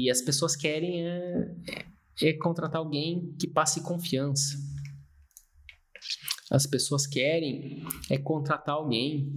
E 0.00 0.08
as 0.08 0.22
pessoas 0.22 0.54
querem 0.54 1.04
é, 1.04 1.56
é 2.22 2.32
contratar 2.34 2.76
alguém 2.76 3.34
que 3.36 3.48
passe 3.48 3.82
confiança. 3.82 4.56
As 6.48 6.68
pessoas 6.68 7.04
querem 7.04 7.82
é 8.08 8.16
contratar 8.16 8.76
alguém 8.76 9.34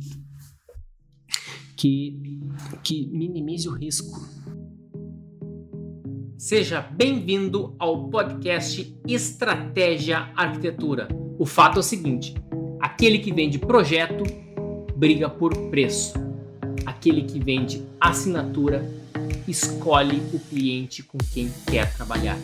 que, 1.75 2.39
que 2.83 3.07
minimize 3.07 3.67
o 3.67 3.73
risco. 3.73 4.19
Seja 6.37 6.79
bem-vindo 6.79 7.75
ao 7.79 8.07
podcast 8.11 8.95
Estratégia 9.07 10.31
Arquitetura. 10.35 11.07
O 11.39 11.45
fato 11.45 11.77
é 11.77 11.79
o 11.79 11.83
seguinte: 11.83 12.35
aquele 12.79 13.17
que 13.17 13.33
vende 13.33 13.57
projeto 13.57 14.23
briga 14.95 15.27
por 15.27 15.57
preço. 15.71 16.13
Aquele 16.85 17.23
que 17.23 17.39
vende 17.39 17.83
assinatura 17.99 19.01
escolhe 19.51 20.17
o 20.33 20.39
cliente 20.39 21.03
com 21.03 21.17
quem 21.17 21.51
quer 21.69 21.93
trabalhar. 21.95 22.39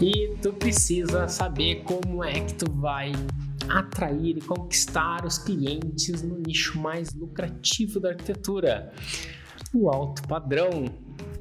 E 0.00 0.34
tu 0.42 0.52
precisa 0.52 1.28
saber 1.28 1.84
como 1.84 2.24
é 2.24 2.40
que 2.40 2.54
tu 2.54 2.72
vai 2.72 3.12
atrair 3.68 4.38
e 4.38 4.40
conquistar 4.40 5.24
os 5.24 5.38
clientes 5.38 6.22
no 6.22 6.38
nicho 6.38 6.78
mais 6.80 7.12
lucrativo 7.14 8.00
da 8.00 8.10
arquitetura, 8.10 8.92
o 9.72 9.88
alto 9.88 10.26
padrão. 10.26 10.86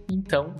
Então, 0.09 0.55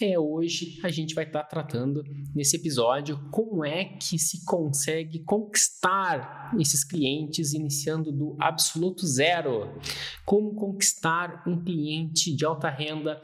é 0.00 0.18
hoje 0.18 0.80
a 0.82 0.88
gente 0.88 1.14
vai 1.14 1.24
estar 1.24 1.42
tá 1.42 1.48
tratando 1.48 2.04
nesse 2.34 2.56
episódio 2.56 3.28
como 3.30 3.64
é 3.64 3.84
que 3.84 4.18
se 4.18 4.44
consegue 4.44 5.20
conquistar 5.20 6.52
esses 6.58 6.82
clientes 6.82 7.52
iniciando 7.52 8.10
do 8.10 8.36
absoluto 8.40 9.06
zero. 9.06 9.78
Como 10.24 10.54
conquistar 10.54 11.44
um 11.46 11.62
cliente 11.62 12.34
de 12.34 12.44
alta 12.44 12.68
renda? 12.68 13.22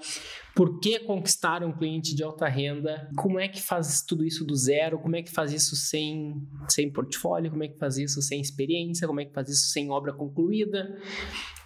Por 0.55 0.79
que 0.81 0.99
conquistar 1.01 1.65
um 1.65 1.73
cliente 1.73 2.15
de 2.15 2.23
alta 2.23 2.47
renda? 2.47 3.11
Como 3.17 3.39
é 3.39 3.49
que 3.49 3.63
faz 3.63 4.03
tudo 4.03 4.25
isso 4.25 4.45
do 4.45 4.55
zero? 4.55 4.99
Como 4.99 5.17
é 5.17 5.23
que 5.23 5.31
faz 5.31 5.53
isso 5.53 5.75
sem, 5.75 6.47
sem 6.69 6.91
portfólio? 6.91 7.51
Como 7.51 7.65
é 7.65 7.69
que 7.69 7.79
faz 7.79 7.97
isso 7.99 8.21
sem 8.21 8.41
experiência? 8.41 9.07
Como 9.07 9.21
é 9.21 9.25
que 9.25 9.33
faz 9.33 9.49
isso 9.49 9.69
sem 9.69 9.91
obra 9.91 10.13
concluída? 10.13 10.99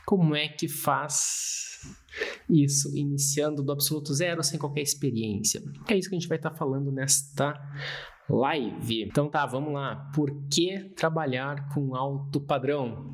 Como 0.07 0.35
é 0.35 0.49
que 0.49 0.69
faz 0.69 1.75
isso 2.63 2.97
iniciando 2.97 3.63
do 3.63 3.73
absoluto 3.73 4.15
zero 4.15 4.43
sem 4.43 4.59
qualquer 4.59 4.83
experiência? 4.83 5.63
É 5.89 5.97
isso 5.97 6.09
que 6.09 6.15
a 6.15 6.19
gente 6.19 6.29
vai 6.29 6.39
estar 6.39 6.53
falando 6.53 6.93
nesta 6.93 7.55
live. 8.29 9.03
Então 9.03 9.29
tá, 9.29 9.45
vamos 9.47 9.73
lá. 9.73 10.11
Por 10.15 10.31
que 10.49 10.91
trabalhar 10.97 11.69
com 11.75 11.95
alto 11.95 12.41
padrão? 12.41 13.13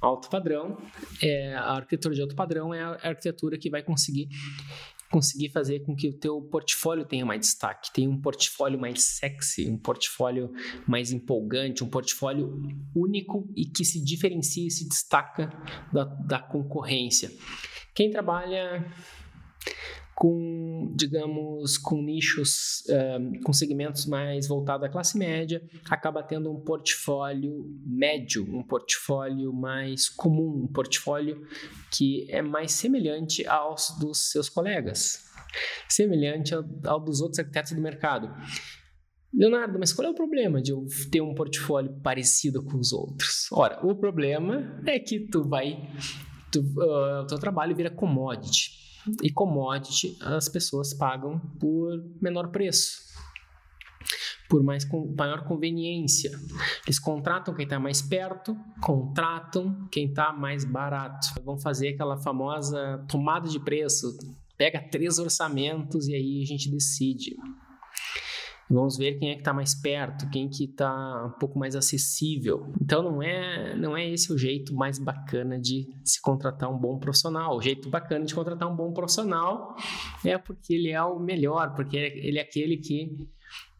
Alto 0.00 0.28
padrão, 0.28 0.76
é, 1.22 1.54
a 1.54 1.76
arquitetura 1.76 2.14
de 2.14 2.20
alto 2.20 2.34
padrão 2.34 2.74
é 2.74 2.82
a 2.82 3.08
arquitetura 3.08 3.56
que 3.56 3.70
vai 3.70 3.82
conseguir 3.82 4.28
conseguir 5.10 5.50
fazer 5.50 5.80
com 5.84 5.94
que 5.94 6.08
o 6.08 6.18
teu 6.18 6.42
portfólio 6.42 7.04
tenha 7.04 7.24
mais 7.24 7.40
destaque, 7.40 7.92
tenha 7.92 8.10
um 8.10 8.20
portfólio 8.20 8.80
mais 8.80 9.04
sexy, 9.04 9.70
um 9.70 9.78
portfólio 9.78 10.50
mais 10.88 11.12
empolgante, 11.12 11.84
um 11.84 11.88
portfólio 11.88 12.60
único 12.92 13.48
e 13.54 13.64
que 13.64 13.84
se 13.84 14.02
diferencia 14.02 14.66
e 14.66 14.70
se 14.72 14.88
destaca 14.88 15.52
da, 15.92 16.04
da 16.04 16.40
concorrência. 16.40 17.30
Quem 17.94 18.10
trabalha 18.10 18.84
com, 20.14 20.92
digamos, 20.94 21.76
com 21.76 22.00
nichos, 22.00 22.82
uh, 22.88 23.42
com 23.44 23.52
segmentos 23.52 24.06
mais 24.06 24.46
voltados 24.46 24.86
à 24.86 24.88
classe 24.88 25.18
média, 25.18 25.62
acaba 25.90 26.22
tendo 26.22 26.50
um 26.50 26.60
portfólio 26.60 27.64
médio, 27.84 28.44
um 28.44 28.62
portfólio 28.62 29.52
mais 29.52 30.08
comum, 30.08 30.64
um 30.64 30.72
portfólio 30.72 31.46
que 31.90 32.30
é 32.30 32.40
mais 32.40 32.72
semelhante 32.72 33.46
aos 33.46 33.96
dos 33.98 34.30
seus 34.30 34.48
colegas, 34.48 35.24
semelhante 35.88 36.54
ao, 36.54 36.64
ao 36.86 37.00
dos 37.00 37.20
outros 37.20 37.40
arquitetos 37.40 37.72
do 37.72 37.80
mercado. 37.80 38.32
Leonardo, 39.36 39.80
mas 39.80 39.92
qual 39.92 40.06
é 40.06 40.10
o 40.10 40.14
problema 40.14 40.62
de 40.62 40.70
eu 40.70 40.86
ter 41.10 41.20
um 41.20 41.34
portfólio 41.34 41.92
parecido 42.02 42.62
com 42.62 42.78
os 42.78 42.92
outros? 42.92 43.48
Ora, 43.50 43.84
o 43.84 43.92
problema 43.96 44.80
é 44.86 44.96
que 45.00 45.18
tu 45.18 45.42
vai, 45.42 45.90
tu, 46.54 46.60
uh, 46.60 47.22
o 47.22 47.26
teu 47.26 47.38
trabalho 47.38 47.74
vira 47.74 47.90
commodity. 47.90 48.70
E 49.22 49.30
commodity 49.30 50.16
as 50.22 50.48
pessoas 50.48 50.94
pagam 50.94 51.38
por 51.60 52.02
menor 52.22 52.48
preço, 52.48 52.96
por 54.48 54.62
mais 54.62 54.84
com, 54.84 55.14
maior 55.16 55.44
conveniência. 55.44 56.30
Eles 56.86 56.98
contratam 56.98 57.54
quem 57.54 57.64
está 57.64 57.78
mais 57.78 58.00
perto, 58.00 58.56
contratam 58.80 59.86
quem 59.90 60.06
está 60.06 60.32
mais 60.32 60.64
barato. 60.64 61.28
Vão 61.44 61.58
fazer 61.58 61.88
aquela 61.88 62.16
famosa 62.16 63.04
tomada 63.08 63.48
de 63.48 63.60
preço. 63.60 64.16
Pega 64.56 64.80
três 64.80 65.18
orçamentos 65.18 66.08
e 66.08 66.14
aí 66.14 66.42
a 66.42 66.46
gente 66.46 66.70
decide. 66.70 67.36
Vamos 68.70 68.96
ver 68.96 69.18
quem 69.18 69.30
é 69.30 69.34
que 69.34 69.40
está 69.40 69.52
mais 69.52 69.74
perto, 69.74 70.28
quem 70.30 70.48
que 70.48 70.64
está 70.64 71.26
um 71.26 71.38
pouco 71.38 71.58
mais 71.58 71.76
acessível. 71.76 72.72
Então 72.80 73.02
não 73.02 73.22
é 73.22 73.76
não 73.76 73.96
é 73.96 74.08
esse 74.08 74.32
o 74.32 74.38
jeito 74.38 74.74
mais 74.74 74.98
bacana 74.98 75.60
de 75.60 75.88
se 76.02 76.20
contratar 76.20 76.72
um 76.72 76.78
bom 76.78 76.98
profissional. 76.98 77.56
O 77.56 77.62
jeito 77.62 77.90
bacana 77.90 78.24
de 78.24 78.34
contratar 78.34 78.70
um 78.70 78.74
bom 78.74 78.92
profissional 78.92 79.76
é 80.24 80.38
porque 80.38 80.74
ele 80.74 80.90
é 80.90 81.02
o 81.02 81.18
melhor, 81.18 81.74
porque 81.74 81.96
ele 81.96 82.38
é 82.38 82.42
aquele 82.42 82.78
que 82.78 83.28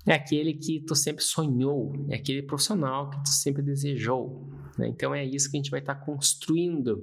é 0.07 0.13
aquele 0.13 0.53
que 0.53 0.81
tu 0.81 0.95
sempre 0.95 1.25
sonhou, 1.25 1.95
é 2.11 2.17
aquele 2.17 2.43
profissional 2.43 3.09
que 3.09 3.23
tu 3.23 3.31
sempre 3.31 3.63
desejou. 3.63 4.47
Né? 4.79 4.89
Então 4.89 5.15
é 5.15 5.25
isso 5.25 5.51
que 5.51 5.57
a 5.57 5.59
gente 5.59 5.71
vai 5.71 5.81
estar 5.81 5.95
tá 5.95 6.05
construindo. 6.05 7.03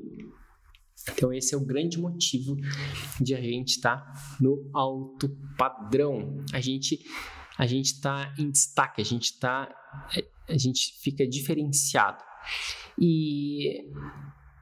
Então 1.11 1.33
esse 1.33 1.55
é 1.55 1.57
o 1.57 1.65
grande 1.65 1.99
motivo 1.99 2.55
de 3.19 3.33
a 3.33 3.41
gente 3.41 3.77
estar 3.77 3.97
tá 3.97 4.37
no 4.39 4.69
alto 4.71 5.35
padrão. 5.57 6.37
A 6.53 6.61
gente 6.61 6.99
a 7.61 7.67
gente 7.67 7.93
está 7.93 8.33
em 8.39 8.49
destaque, 8.49 8.99
a 8.99 9.05
gente 9.05 9.25
está, 9.25 9.71
a 10.49 10.57
gente 10.57 10.99
fica 10.99 11.27
diferenciado. 11.27 12.17
E 12.99 13.85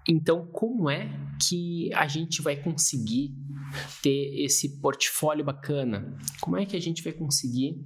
então, 0.06 0.46
como 0.48 0.90
é 0.90 1.10
que 1.48 1.94
a 1.94 2.10
gente 2.10 2.42
vai 2.42 2.58
conseguir 2.58 3.34
ter 4.04 4.44
esse 4.44 4.82
portfólio 4.82 5.46
bacana? 5.46 6.18
Como 6.42 6.58
é 6.58 6.66
que 6.66 6.76
a 6.76 6.82
gente 6.82 7.02
vai 7.02 7.14
conseguir 7.14 7.86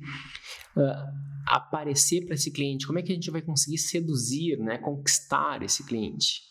uh, 0.76 1.14
aparecer 1.46 2.26
para 2.26 2.34
esse 2.34 2.50
cliente? 2.50 2.88
Como 2.88 2.98
é 2.98 3.04
que 3.04 3.12
a 3.12 3.16
gente 3.16 3.30
vai 3.30 3.44
conseguir 3.44 3.78
seduzir, 3.78 4.58
né, 4.58 4.80
conquistar 4.80 5.62
esse 5.62 5.86
cliente? 5.86 6.42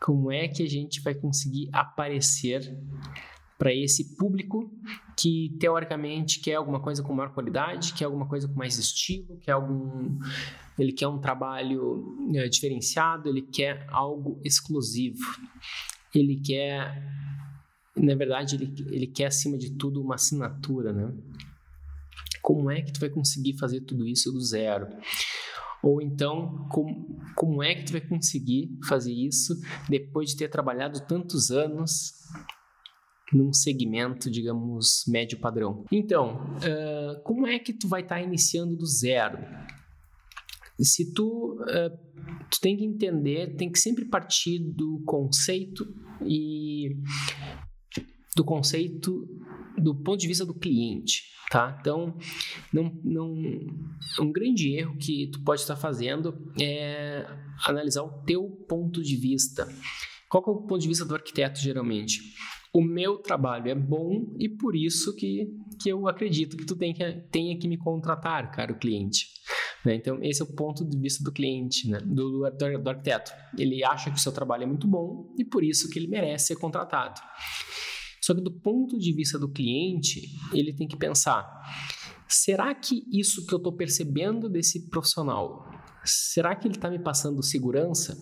Como 0.00 0.32
é 0.32 0.48
que 0.48 0.64
a 0.64 0.68
gente 0.68 1.00
vai 1.00 1.14
conseguir 1.14 1.68
aparecer 1.72 2.76
para 3.58 3.74
esse 3.74 4.16
público 4.16 4.70
que 5.18 5.56
teoricamente 5.58 6.40
quer 6.40 6.54
alguma 6.54 6.80
coisa 6.80 7.02
com 7.02 7.12
maior 7.12 7.34
qualidade, 7.34 7.92
quer 7.92 8.04
alguma 8.04 8.28
coisa 8.28 8.46
com 8.46 8.54
mais 8.54 8.78
estilo, 8.78 9.36
quer 9.38 9.52
algum 9.52 10.16
ele 10.78 10.92
quer 10.92 11.08
um 11.08 11.18
trabalho 11.18 12.16
é, 12.36 12.48
diferenciado, 12.48 13.28
ele 13.28 13.42
quer 13.42 13.84
algo 13.90 14.40
exclusivo. 14.44 15.18
Ele 16.14 16.40
quer 16.40 17.02
na 17.96 18.14
verdade 18.14 18.54
ele, 18.54 18.72
ele 18.94 19.06
quer 19.08 19.26
acima 19.26 19.58
de 19.58 19.72
tudo 19.72 20.00
uma 20.00 20.14
assinatura, 20.14 20.92
né? 20.92 21.12
Como 22.40 22.70
é 22.70 22.80
que 22.80 22.92
tu 22.92 23.00
vai 23.00 23.10
conseguir 23.10 23.58
fazer 23.58 23.80
tudo 23.80 24.06
isso 24.06 24.30
do 24.30 24.40
zero? 24.40 24.86
Ou 25.82 26.00
então, 26.00 26.66
como, 26.70 27.20
como 27.34 27.62
é 27.62 27.74
que 27.74 27.84
tu 27.84 27.92
vai 27.92 28.00
conseguir 28.00 28.70
fazer 28.88 29.12
isso 29.12 29.54
depois 29.88 30.30
de 30.30 30.36
ter 30.36 30.48
trabalhado 30.48 31.00
tantos 31.06 31.50
anos 31.50 32.14
num 33.32 33.52
segmento, 33.52 34.30
digamos, 34.30 35.04
médio 35.06 35.38
padrão. 35.38 35.84
Então, 35.92 36.56
uh, 36.56 37.22
como 37.22 37.46
é 37.46 37.58
que 37.58 37.72
tu 37.72 37.88
vai 37.88 38.02
estar 38.02 38.16
tá 38.16 38.22
iniciando 38.22 38.76
do 38.76 38.86
zero? 38.86 39.38
Se 40.80 41.12
tu, 41.12 41.60
uh, 41.60 41.98
tu 42.50 42.60
tem 42.60 42.76
que 42.76 42.84
entender, 42.84 43.56
tem 43.56 43.70
que 43.70 43.78
sempre 43.78 44.04
partir 44.04 44.58
do 44.58 45.02
conceito 45.04 45.86
e 46.22 46.96
do 48.36 48.44
conceito 48.44 49.26
do 49.76 49.94
ponto 49.94 50.20
de 50.20 50.28
vista 50.28 50.44
do 50.44 50.54
cliente, 50.54 51.24
tá? 51.50 51.76
Então, 51.80 52.16
não, 52.72 52.92
não, 53.04 53.34
um 54.20 54.32
grande 54.32 54.74
erro 54.74 54.96
que 54.96 55.28
tu 55.28 55.42
pode 55.42 55.60
estar 55.60 55.76
fazendo 55.76 56.34
é 56.60 57.26
analisar 57.66 58.02
o 58.02 58.22
teu 58.22 58.48
ponto 58.68 59.02
de 59.02 59.16
vista. 59.16 59.68
Qual 60.28 60.44
é 60.46 60.50
o 60.50 60.62
ponto 60.62 60.80
de 60.80 60.88
vista 60.88 61.04
do 61.04 61.14
arquiteto, 61.14 61.58
geralmente? 61.58 62.20
O 62.78 62.80
meu 62.82 63.18
trabalho 63.18 63.68
é 63.68 63.74
bom 63.74 64.36
e 64.38 64.48
por 64.48 64.76
isso 64.76 65.12
que, 65.16 65.52
que 65.82 65.88
eu 65.88 66.06
acredito 66.06 66.56
que 66.56 66.64
tu 66.64 66.76
tem 66.76 66.94
que, 66.94 67.12
tenha 67.28 67.58
que 67.58 67.66
me 67.66 67.76
contratar, 67.76 68.52
caro 68.52 68.78
cliente. 68.78 69.26
Né? 69.84 69.96
Então, 69.96 70.20
esse 70.22 70.40
é 70.40 70.44
o 70.44 70.54
ponto 70.54 70.84
de 70.84 70.96
vista 70.96 71.24
do 71.24 71.32
cliente, 71.32 71.88
né? 71.90 71.98
do, 71.98 72.48
do, 72.48 72.78
do 72.78 72.88
arquiteto. 72.88 73.32
Ele 73.58 73.82
acha 73.82 74.12
que 74.12 74.16
o 74.16 74.20
seu 74.20 74.30
trabalho 74.30 74.62
é 74.62 74.66
muito 74.66 74.86
bom 74.86 75.34
e 75.36 75.44
por 75.44 75.64
isso 75.64 75.90
que 75.90 75.98
ele 75.98 76.06
merece 76.06 76.46
ser 76.46 76.56
contratado. 76.56 77.20
Só 78.22 78.32
que 78.32 78.40
do 78.40 78.52
ponto 78.52 78.96
de 78.96 79.12
vista 79.12 79.40
do 79.40 79.48
cliente, 79.48 80.28
ele 80.52 80.72
tem 80.72 80.86
que 80.86 80.96
pensar: 80.96 81.48
será 82.28 82.72
que 82.76 83.02
isso 83.10 83.44
que 83.44 83.52
eu 83.52 83.58
estou 83.58 83.72
percebendo 83.72 84.48
desse 84.48 84.88
profissional, 84.88 85.68
será 86.04 86.54
que 86.54 86.68
ele 86.68 86.76
está 86.76 86.88
me 86.88 87.00
passando 87.00 87.42
segurança? 87.42 88.16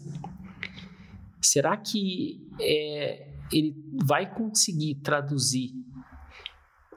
Será 1.43 1.77
que 1.77 2.41
é, 2.59 3.36
ele 3.53 3.75
vai 4.05 4.33
conseguir 4.33 4.97
traduzir 4.97 5.71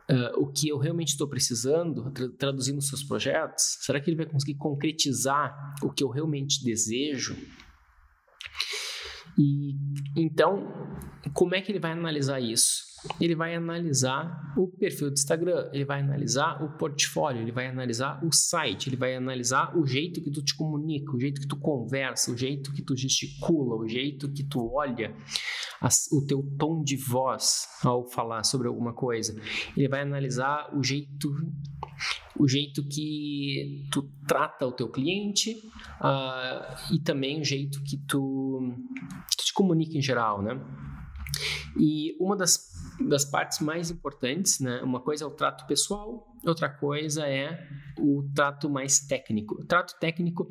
uh, 0.10 0.42
o 0.42 0.51
que 0.51 0.68
eu 0.68 0.78
realmente 0.78 1.10
estou 1.10 1.28
precisando, 1.28 2.12
tra 2.12 2.30
traduzindo 2.30 2.81
seus 2.81 3.04
projetos? 3.04 3.78
Será 3.81 4.00
que 4.00 4.10
ele 4.10 4.18
vai 4.18 4.25
conseguir 4.25 4.56
concretizar 4.56 5.75
o 5.84 5.92
que 5.92 6.04
eu 6.04 6.10
realmente 6.10 6.63
desejo? 6.63 7.36
E 9.38 9.75
então, 10.18 10.68
como 11.34 11.56
é 11.56 11.62
que 11.62 11.72
ele 11.72 11.80
vai 11.80 11.92
analisar 11.92 12.40
isso? 12.40 12.90
Ele 13.22 13.34
vai 13.34 13.56
analisar 13.56 14.54
o 14.57 14.68
perfil 14.68 15.10
do 15.10 15.13
Instagram, 15.13 15.69
ele 15.72 15.86
vai 15.86 16.01
analisar 16.01 16.62
o 16.62 16.78
portfólio, 16.78 17.42
ele 17.42 17.51
vai 17.51 17.68
analisar 17.68 18.22
o 18.25 18.34
site, 18.34 18.90
ele 18.90 18.98
vai 18.98 19.16
analisar 19.16 19.78
o 19.78 19.86
jeito 19.86 20.22
que 20.22 20.30
tu 20.30 20.44
te 20.44 20.54
comunica, 20.54 21.16
o 21.16 21.19
jeito 21.19 21.40
que 21.40 21.48
tu 21.48 21.56
conversa, 21.56 22.30
o 22.30 22.38
jeito 22.38 22.74
que 22.74 22.81
tu 22.81 22.98
gesticula, 22.98 23.78
o 23.78 23.88
jeito 23.88 24.30
que 24.30 24.44
tu 24.44 24.74
olha, 24.74 25.16
o 26.12 26.26
teu 26.26 26.44
tom 26.58 26.84
de 26.84 26.96
voz 26.96 27.68
ao 27.84 28.06
falar 28.06 28.44
sobre 28.44 28.68
alguma 28.68 28.94
coisa. 28.94 29.40
Ele 29.76 29.88
vai 29.88 30.02
analisar 30.02 30.70
o 30.76 30.84
jeito 30.84 31.30
o 32.38 32.48
jeito 32.48 32.88
que 32.88 33.86
tu 33.92 34.10
trata 34.26 34.66
o 34.66 34.72
teu 34.72 34.88
cliente 34.90 35.52
uh, 36.00 36.94
e 36.94 37.00
também 37.00 37.42
o 37.42 37.44
jeito 37.44 37.84
que 37.84 37.98
tu, 37.98 38.74
tu 39.38 39.46
te 39.46 39.54
comunica 39.54 39.98
em 39.98 40.02
geral, 40.02 40.42
né? 40.42 40.58
E 41.78 42.16
uma 42.20 42.36
das, 42.36 42.72
das 43.08 43.25
partes 43.25 43.60
mais 43.60 43.92
importantes, 43.92 44.60
né? 44.60 44.82
Uma 44.82 45.02
coisa 45.02 45.25
é 45.25 45.28
o 45.28 45.32
trato 45.32 45.68
pessoal, 45.68 46.34
outra 46.46 46.70
coisa 46.70 47.28
é 47.28 47.68
o 47.98 48.24
trato 48.34 48.70
mais 48.70 49.00
técnico. 49.00 49.56
O 49.56 49.66
trato 49.66 49.98
técnico 50.00 50.48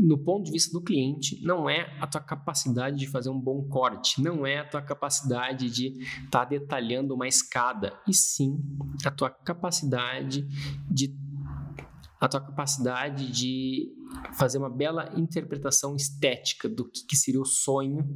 no 0.00 0.18
ponto 0.18 0.46
de 0.46 0.52
vista 0.52 0.72
do 0.72 0.82
cliente, 0.82 1.40
não 1.42 1.68
é 1.68 1.96
a 2.00 2.06
tua 2.06 2.20
capacidade 2.20 2.96
de 2.96 3.06
fazer 3.06 3.30
um 3.30 3.38
bom 3.38 3.62
corte, 3.64 4.22
não 4.22 4.46
é 4.46 4.58
a 4.58 4.64
tua 4.64 4.82
capacidade 4.82 5.70
de 5.70 5.88
estar 6.24 6.40
tá 6.40 6.44
detalhando 6.44 7.14
uma 7.14 7.28
escada, 7.28 7.98
e 8.08 8.14
sim 8.14 8.58
a 9.04 9.10
tua 9.10 9.30
capacidade 9.30 10.46
de 10.90 11.14
a 12.20 12.28
tua 12.28 12.40
capacidade 12.40 13.32
de 13.32 13.88
fazer 14.34 14.58
uma 14.58 14.68
bela 14.68 15.10
interpretação 15.16 15.96
estética 15.96 16.68
do 16.68 16.84
que, 16.84 17.06
que 17.06 17.16
seria 17.16 17.40
o 17.40 17.46
sonho 17.46 18.06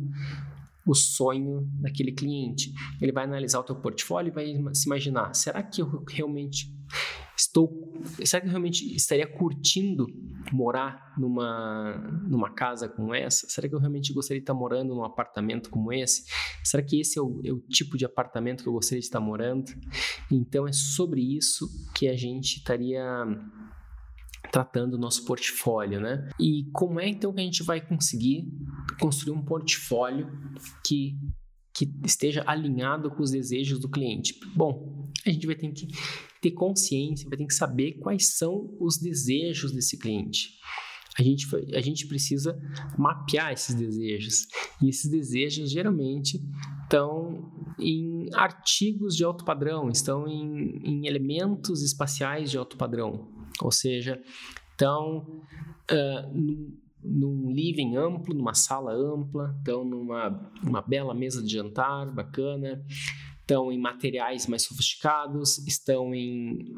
o 0.87 0.95
sonho 0.95 1.67
daquele 1.81 2.13
cliente. 2.13 2.73
Ele 3.01 3.13
vai 3.13 3.25
analisar 3.25 3.61
o 3.61 3.63
teu 3.63 3.77
portfólio 3.77 4.31
e 4.31 4.35
vai 4.35 4.75
se 4.75 4.87
imaginar: 4.87 5.35
será 5.35 5.63
que 5.63 5.81
eu 5.81 6.05
realmente 6.07 6.71
estou, 7.37 7.84
será 8.25 8.41
que 8.41 8.47
eu 8.47 8.51
realmente 8.51 8.95
estaria 8.95 9.27
curtindo 9.27 10.07
morar 10.53 11.15
numa 11.19 11.97
numa 12.29 12.53
casa 12.53 12.89
como 12.89 13.15
essa? 13.15 13.47
Será 13.49 13.69
que 13.69 13.75
eu 13.75 13.79
realmente 13.79 14.13
gostaria 14.13 14.41
de 14.41 14.45
estar 14.45 14.55
morando 14.55 14.95
num 14.95 15.05
apartamento 15.05 15.71
como 15.71 15.93
esse? 15.93 16.25
Será 16.63 16.83
que 16.83 17.01
esse 17.01 17.19
é 17.19 17.23
o, 17.23 17.41
é 17.45 17.53
o 17.53 17.61
tipo 17.61 17.97
de 17.97 18.05
apartamento 18.05 18.63
que 18.63 18.69
eu 18.69 18.73
gostaria 18.73 19.01
de 19.01 19.07
estar 19.07 19.21
morando? 19.21 19.73
Então 20.31 20.67
é 20.67 20.73
sobre 20.73 21.21
isso 21.21 21.69
que 21.95 22.09
a 22.09 22.17
gente 22.17 22.59
estaria 22.59 23.05
tratando 24.51 24.95
o 24.95 24.99
nosso 24.99 25.25
portfólio, 25.25 26.01
né? 26.01 26.29
E 26.39 26.71
como 26.73 27.01
é 27.01 27.09
então 27.09 27.33
que 27.33 27.41
a 27.41 27.45
gente 27.45 27.63
vai 27.63 27.81
conseguir 27.81 28.53
construir 29.01 29.37
um 29.37 29.45
portfólio 29.45 30.31
que 30.87 31.19
que 31.75 31.93
esteja 32.05 32.45
alinhado 32.47 33.11
com 33.11 33.23
os 33.23 33.33
desejos 33.33 33.81
do 33.81 33.89
cliente? 33.89 34.39
Bom, 34.55 35.11
a 35.27 35.31
gente 35.31 35.47
vai 35.47 35.57
ter 35.57 35.73
que 35.73 35.89
ter 36.41 36.53
consciência, 36.53 37.29
vai 37.29 37.37
ter 37.37 37.47
que 37.47 37.55
saber 37.55 37.95
quais 37.95 38.37
são 38.37 38.77
os 38.79 38.99
desejos 38.99 39.73
desse 39.73 39.99
cliente. 39.99 40.59
A 41.19 41.23
gente, 41.23 41.47
a 41.75 41.81
gente 41.81 42.07
precisa 42.07 42.59
mapear 42.99 43.53
esses 43.53 43.75
desejos. 43.75 44.47
E 44.83 44.89
esses 44.89 45.11
desejos 45.11 45.71
geralmente 45.71 46.41
estão 46.83 47.53
em 47.79 48.29
artigos 48.35 49.17
de 49.17 49.25
alto 49.25 49.45
padrão, 49.45 49.89
estão 49.89 50.27
em, 50.27 50.81
em 50.83 51.07
elementos 51.07 51.83
espaciais 51.83 52.51
de 52.51 52.59
alto 52.59 52.77
padrão. 52.77 53.29
Ou 53.63 53.71
seja, 53.71 54.21
estão 54.73 55.19
uh, 55.91 56.84
num, 57.05 57.53
living 57.53 57.97
amplo, 57.97 58.35
numa 58.35 58.55
sala 58.55 58.93
ampla, 58.93 59.55
estão 59.59 59.85
numa 59.85 60.51
uma 60.63 60.83
bela 60.83 61.15
mesa 61.15 61.43
de 61.43 61.53
jantar 61.53 62.13
bacana, 62.13 62.85
estão 63.41 63.71
em 63.71 63.79
materiais 63.79 64.47
mais 64.47 64.65
sofisticados, 64.65 65.59
estão 65.67 66.15
em, 66.15 66.73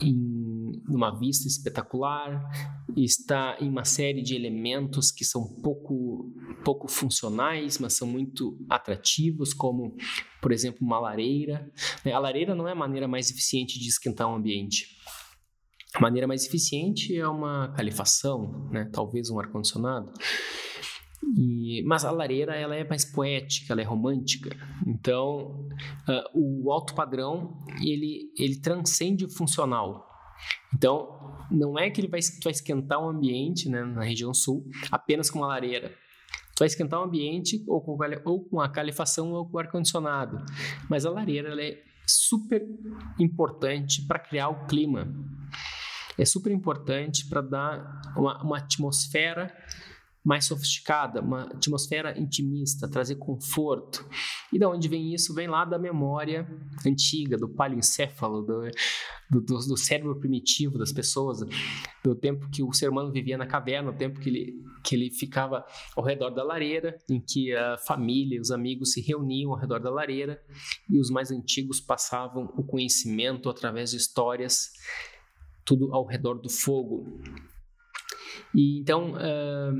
em 0.00 0.82
uma 0.88 1.18
vista 1.18 1.48
espetacular, 1.48 2.46
está 2.94 3.56
em 3.60 3.68
uma 3.68 3.84
série 3.84 4.22
de 4.22 4.34
elementos 4.34 5.10
que 5.10 5.24
são 5.24 5.46
pouco, 5.62 6.30
pouco 6.62 6.88
funcionais, 6.88 7.78
mas 7.78 7.94
são 7.94 8.06
muito 8.06 8.58
atrativos, 8.68 9.54
como, 9.54 9.96
por 10.42 10.52
exemplo, 10.52 10.86
uma 10.86 11.00
lareira. 11.00 11.70
A 12.04 12.18
lareira 12.18 12.54
não 12.54 12.68
é 12.68 12.72
a 12.72 12.76
maneira 12.76 13.08
mais 13.08 13.30
eficiente 13.30 13.78
de 13.78 13.88
esquentar 13.88 14.28
um 14.28 14.36
ambiente. 14.36 14.98
A 15.94 16.00
maneira 16.00 16.26
mais 16.26 16.44
eficiente 16.44 17.16
é 17.16 17.26
uma 17.26 17.68
calefação, 17.68 18.68
né? 18.72 18.90
talvez 18.92 19.30
um 19.30 19.38
ar-condicionado. 19.38 20.12
E, 21.36 21.84
mas 21.86 22.04
a 22.04 22.10
lareira 22.10 22.56
ela 22.56 22.74
é 22.74 22.86
mais 22.86 23.04
poética, 23.04 23.72
ela 23.72 23.80
é 23.80 23.84
romântica. 23.84 24.50
Então, 24.84 25.68
uh, 26.08 26.64
o 26.64 26.72
alto 26.72 26.94
padrão 26.94 27.56
ele, 27.80 28.32
ele 28.36 28.60
transcende 28.60 29.24
o 29.24 29.30
funcional. 29.30 30.04
Então, 30.74 31.08
não 31.48 31.78
é 31.78 31.88
que 31.88 32.00
ele 32.00 32.08
vai, 32.08 32.20
vai 32.42 32.50
esquentar 32.50 33.00
um 33.00 33.08
ambiente 33.08 33.68
né, 33.68 33.84
na 33.84 34.02
região 34.02 34.34
sul 34.34 34.68
apenas 34.90 35.30
com 35.30 35.38
uma 35.38 35.46
lareira. 35.46 35.90
Tu 36.56 36.58
vai 36.58 36.66
esquentar 36.66 37.00
um 37.00 37.04
ambiente 37.04 37.64
ou 37.68 37.80
com, 37.80 37.96
ou 38.24 38.44
com 38.44 38.60
a 38.60 38.68
calefação 38.68 39.32
ou 39.32 39.48
com 39.48 39.56
o 39.56 39.60
ar-condicionado. 39.60 40.44
Mas 40.90 41.06
a 41.06 41.10
lareira 41.10 41.50
ela 41.50 41.62
é 41.62 41.80
super 42.04 42.62
importante 43.18 44.04
para 44.06 44.18
criar 44.18 44.48
o 44.48 44.66
clima 44.66 45.08
é 46.18 46.24
super 46.24 46.52
importante 46.52 47.26
para 47.28 47.40
dar 47.40 48.02
uma, 48.16 48.42
uma 48.42 48.58
atmosfera 48.58 49.52
mais 50.24 50.46
sofisticada, 50.46 51.20
uma 51.20 51.42
atmosfera 51.42 52.18
intimista, 52.18 52.88
trazer 52.88 53.16
conforto. 53.16 54.08
E 54.50 54.58
da 54.58 54.70
onde 54.70 54.88
vem 54.88 55.12
isso? 55.12 55.34
Vem 55.34 55.46
lá 55.46 55.66
da 55.66 55.78
memória 55.78 56.48
antiga, 56.86 57.36
do 57.36 57.46
paleoencéfalo, 57.46 58.42
do, 58.42 58.62
do, 59.30 59.40
do, 59.42 59.76
cérebro 59.76 60.18
primitivo 60.18 60.78
das 60.78 60.92
pessoas, 60.92 61.40
do 62.02 62.14
tempo 62.14 62.48
que 62.48 62.62
o 62.62 62.72
ser 62.72 62.88
humano 62.88 63.12
vivia 63.12 63.36
na 63.36 63.46
caverna, 63.46 63.90
o 63.90 63.96
tempo 63.96 64.18
que 64.18 64.30
ele, 64.30 64.54
que 64.82 64.94
ele 64.94 65.10
ficava 65.10 65.62
ao 65.94 66.02
redor 66.02 66.30
da 66.30 66.42
lareira, 66.42 66.96
em 67.10 67.20
que 67.20 67.54
a 67.54 67.76
família, 67.76 68.40
os 68.40 68.50
amigos 68.50 68.92
se 68.92 69.02
reuniam 69.02 69.52
ao 69.52 69.58
redor 69.58 69.78
da 69.78 69.90
lareira 69.90 70.40
e 70.88 70.98
os 70.98 71.10
mais 71.10 71.30
antigos 71.30 71.82
passavam 71.82 72.50
o 72.56 72.64
conhecimento 72.64 73.50
através 73.50 73.90
de 73.90 73.98
histórias 73.98 74.70
tudo 75.64 75.92
ao 75.92 76.06
redor 76.06 76.34
do 76.34 76.48
fogo. 76.48 77.20
E 78.54 78.78
então 78.78 79.12
uh, 79.12 79.74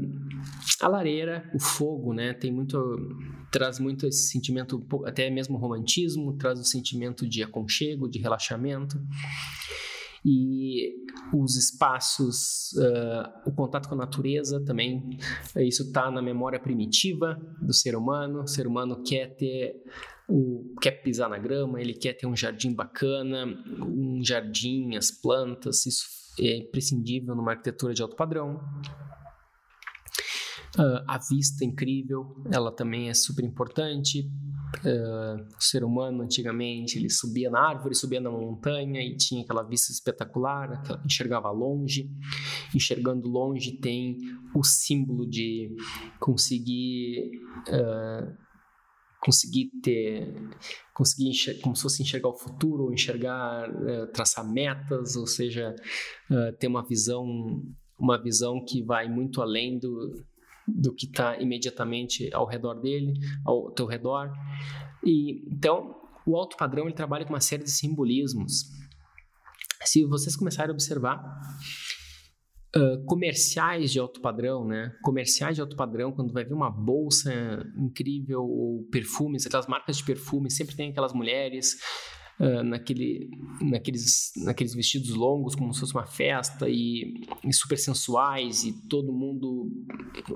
a 0.80 0.88
lareira, 0.88 1.48
o 1.54 1.60
fogo, 1.60 2.12
né, 2.12 2.34
tem 2.34 2.52
muito 2.52 2.76
traz 3.50 3.78
muito 3.78 4.04
esse 4.04 4.28
sentimento, 4.28 4.84
até 5.06 5.30
mesmo 5.30 5.56
romantismo, 5.56 6.36
traz 6.36 6.58
o 6.58 6.64
sentimento 6.64 7.28
de 7.28 7.40
aconchego, 7.40 8.08
de 8.08 8.18
relaxamento. 8.18 9.00
E 10.26 10.92
os 11.32 11.54
espaços, 11.54 12.72
uh, 12.72 13.48
o 13.48 13.52
contato 13.52 13.88
com 13.88 13.94
a 13.94 13.98
natureza 13.98 14.60
também, 14.64 15.18
isso 15.56 15.84
está 15.84 16.10
na 16.10 16.20
memória 16.20 16.58
primitiva 16.58 17.38
do 17.60 17.72
ser 17.72 17.94
humano. 17.94 18.42
O 18.42 18.46
ser 18.46 18.66
humano 18.66 19.02
quer 19.04 19.36
ter 19.36 19.76
o, 20.28 20.74
quer 20.80 21.02
pisar 21.02 21.28
na 21.28 21.38
grama, 21.38 21.80
ele 21.80 21.94
quer 21.94 22.14
ter 22.14 22.26
um 22.26 22.36
jardim 22.36 22.74
bacana, 22.74 23.44
um 23.80 24.24
jardim, 24.24 24.96
as 24.96 25.10
plantas, 25.10 25.84
isso 25.86 26.06
é 26.40 26.56
imprescindível 26.58 27.34
numa 27.34 27.52
arquitetura 27.52 27.94
de 27.94 28.02
alto 28.02 28.16
padrão. 28.16 28.60
Uh, 30.76 31.04
a 31.06 31.18
vista 31.18 31.64
incrível, 31.64 32.42
ela 32.50 32.72
também 32.72 33.08
é 33.08 33.14
super 33.14 33.44
importante. 33.44 34.28
Uh, 34.78 35.46
o 35.56 35.62
ser 35.62 35.84
humano 35.84 36.24
antigamente 36.24 36.98
ele 36.98 37.08
subia 37.08 37.48
na 37.48 37.60
árvore, 37.60 37.94
subia 37.94 38.20
na 38.20 38.28
montanha 38.28 39.00
e 39.00 39.16
tinha 39.16 39.44
aquela 39.44 39.62
vista 39.62 39.92
espetacular, 39.92 40.82
enxergava 41.04 41.48
longe. 41.52 42.10
Enxergando 42.74 43.28
longe 43.28 43.72
tem 43.78 44.18
o 44.52 44.64
símbolo 44.64 45.28
de 45.30 45.76
conseguir 46.18 47.40
uh, 47.68 48.43
conseguir 49.24 49.70
ter, 49.82 50.34
conseguir 50.92 51.30
enxergar, 51.30 51.62
como 51.62 51.74
se 51.74 51.82
fosse 51.82 52.02
enxergar 52.02 52.28
o 52.28 52.34
futuro, 52.34 52.92
enxergar, 52.92 53.70
uh, 53.70 54.06
traçar 54.12 54.46
metas, 54.46 55.16
ou 55.16 55.26
seja, 55.26 55.74
uh, 56.30 56.56
ter 56.58 56.66
uma 56.66 56.86
visão, 56.86 57.24
uma 57.98 58.22
visão 58.22 58.62
que 58.62 58.82
vai 58.82 59.08
muito 59.08 59.40
além 59.40 59.78
do, 59.78 60.22
do 60.68 60.94
que 60.94 61.06
está 61.06 61.40
imediatamente 61.40 62.28
ao 62.34 62.46
redor 62.46 62.74
dele, 62.74 63.14
ao 63.46 63.70
teu 63.70 63.86
redor. 63.86 64.30
E 65.02 65.42
então, 65.50 65.96
o 66.26 66.36
alto 66.36 66.56
padrão 66.56 66.84
ele 66.84 66.94
trabalha 66.94 67.24
com 67.24 67.32
uma 67.32 67.40
série 67.40 67.64
de 67.64 67.70
simbolismos. 67.70 68.70
Se 69.84 70.04
vocês 70.04 70.36
começarem 70.36 70.70
a 70.70 70.74
observar, 70.74 71.22
Uh, 72.76 73.04
comerciais 73.04 73.92
de 73.92 74.00
alto 74.00 74.20
padrão, 74.20 74.66
né? 74.66 74.92
Comerciais 75.00 75.54
de 75.54 75.60
alto 75.60 75.76
padrão, 75.76 76.10
quando 76.10 76.32
vai 76.32 76.44
ver 76.44 76.54
uma 76.54 76.70
bolsa 76.70 77.32
incrível 77.76 78.42
ou 78.42 78.82
perfumes, 78.90 79.46
aquelas 79.46 79.68
marcas 79.68 79.98
de 79.98 80.04
perfume, 80.04 80.50
sempre 80.50 80.74
tem 80.74 80.90
aquelas 80.90 81.12
mulheres 81.12 81.76
uh, 82.40 82.64
naquele, 82.64 83.30
naqueles, 83.60 84.32
naqueles 84.44 84.74
vestidos 84.74 85.10
longos, 85.10 85.54
como 85.54 85.72
se 85.72 85.80
fosse 85.80 85.94
uma 85.94 86.06
festa, 86.06 86.68
e, 86.68 87.14
e 87.44 87.52
super 87.52 87.78
sensuais, 87.78 88.64
e 88.64 88.72
todo 88.88 89.12
mundo 89.12 89.70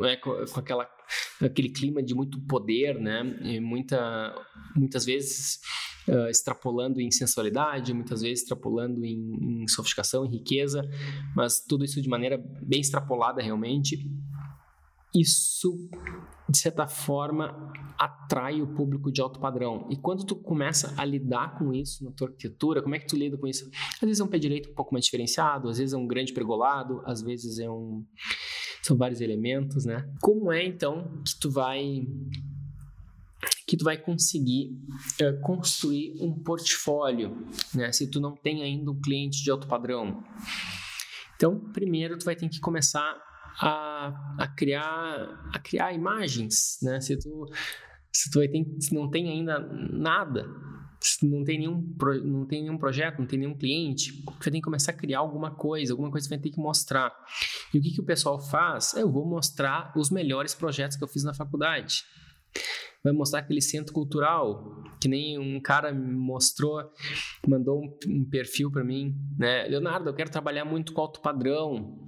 é, 0.05 0.17
com, 0.17 0.31
com, 0.47 0.61
aquela, 0.61 0.89
aquele 1.43 1.71
clima 1.71 2.01
de 2.03 2.15
muito 2.15 2.41
poder, 2.47 3.01
né? 3.01 3.37
E 3.43 3.59
muita, 3.59 4.33
muitas 4.77 5.05
vezes 5.05 5.61
uh, 6.09 6.29
extrapolando 6.29 7.01
em 7.01 7.11
sensualidade, 7.11 7.93
muitas 7.93 8.23
vezes 8.23 8.43
extrapolando 8.43 9.05
em, 9.05 9.63
em 9.63 9.69
sofisticação, 9.69 10.25
em 10.25 10.31
riqueza, 10.31 10.83
mas 11.35 11.61
tudo 11.61 11.85
isso 11.85 12.01
de 12.01 12.09
maneira 12.09 12.43
bem 12.63 12.81
extrapolada 12.81 13.43
realmente 13.43 13.99
isso 15.15 15.89
de 16.49 16.59
certa 16.59 16.87
forma 16.87 17.73
atrai 17.99 18.63
o 18.63 18.75
público 18.75 19.13
de 19.13 19.21
alto 19.21 19.39
padrão. 19.39 19.87
E 19.91 19.97
quando 19.97 20.25
tu 20.25 20.37
começa 20.37 20.95
a 20.97 21.05
lidar 21.05 21.59
com 21.59 21.75
isso 21.75 22.05
na 22.05 22.11
tua 22.11 22.29
arquitetura, 22.29 22.83
como 22.83 22.95
é 22.95 22.99
que 22.99 23.07
tu 23.07 23.17
lida 23.17 23.37
com 23.37 23.47
isso? 23.47 23.69
Às 23.95 24.01
vezes 24.01 24.21
é 24.21 24.25
um 24.25 24.29
pé 24.29 24.39
direito 24.39 24.71
um 24.71 24.75
pouco 24.75 24.95
mais 24.95 25.05
diferenciado, 25.05 25.69
às 25.69 25.79
vezes 25.79 25.93
é 25.93 25.97
um 25.97 26.07
grande 26.07 26.33
pergolado, 26.33 27.03
às 27.05 27.23
vezes 27.23 27.59
é 27.59 27.69
um 27.71 28.05
são 28.83 28.97
vários 28.97 29.21
elementos, 29.21 29.85
né? 29.85 30.09
Como 30.23 30.51
é 30.51 30.65
então 30.65 31.21
que 31.25 31.39
tu 31.39 31.51
vai 31.51 32.07
que 33.67 33.77
tu 33.77 33.85
vai 33.85 33.99
conseguir 33.99 34.79
uh, 35.21 35.41
construir 35.43 36.15
um 36.21 36.33
portfólio, 36.33 37.47
né? 37.75 37.93
Se 37.93 38.11
tu 38.11 38.21
não 38.21 38.35
tem 38.35 38.63
ainda 38.63 38.91
um 38.91 39.01
cliente 39.01 39.43
de 39.43 39.51
alto 39.51 39.67
padrão. 39.67 40.25
Então, 41.37 41.61
primeiro 41.73 42.19
tu 42.19 42.25
vai 42.25 42.35
ter 42.35 42.49
que 42.49 42.61
começar 42.61 43.17
a, 43.61 44.37
a 44.39 44.49
criar 44.49 45.51
a 45.53 45.59
criar 45.59 45.93
imagens, 45.93 46.79
né? 46.83 47.01
Se 47.01 47.17
tu 47.19 47.47
se 48.11 48.31
tu 48.31 48.41
tem, 48.49 48.81
se 48.81 48.95
não 48.95 49.11
tem 49.11 49.29
ainda 49.29 49.59
nada, 49.61 50.49
se 50.99 51.27
não 51.27 51.45
tem 51.45 51.59
nenhum 51.59 51.95
não 52.25 52.47
tem 52.47 52.63
nenhum 52.63 52.79
projeto, 52.79 53.19
não 53.19 53.27
tem 53.27 53.39
nenhum 53.39 53.55
cliente, 53.55 54.25
você 54.41 54.51
tem 54.51 54.61
que 54.61 54.65
começar 54.65 54.93
a 54.93 54.95
criar 54.95 55.19
alguma 55.19 55.51
coisa, 55.51 55.93
alguma 55.93 56.11
coisa 56.11 56.27
você 56.27 56.35
vai 56.35 56.43
ter 56.43 56.51
que 56.51 56.59
mostrar. 56.59 57.15
E 57.73 57.79
o 57.79 57.83
que 57.83 57.91
que 57.91 58.01
o 58.01 58.05
pessoal 58.05 58.41
faz? 58.41 58.95
Eu 58.95 59.13
vou 59.13 59.27
mostrar 59.27 59.93
os 59.95 60.11
melhores 60.11 60.55
projetos 60.55 60.97
que 60.97 61.05
eu 61.05 61.09
fiz 61.09 61.23
na 61.23 61.35
faculdade 61.35 62.05
vai 63.03 63.13
mostrar 63.13 63.41
aquele 63.41 63.61
centro 63.61 63.93
cultural, 63.93 64.83
que 65.01 65.09
nem 65.09 65.39
um 65.39 65.61
cara 65.61 65.93
me 65.93 66.15
mostrou, 66.15 66.83
mandou 67.47 67.81
um, 67.81 67.97
um 68.09 68.25
perfil 68.25 68.71
para 68.71 68.85
mim, 68.85 69.15
né? 69.39 69.67
Leonardo, 69.69 70.09
eu 70.09 70.15
quero 70.15 70.31
trabalhar 70.31 70.65
muito 70.65 70.93
com 70.93 71.01
alto 71.01 71.21
padrão. 71.21 72.07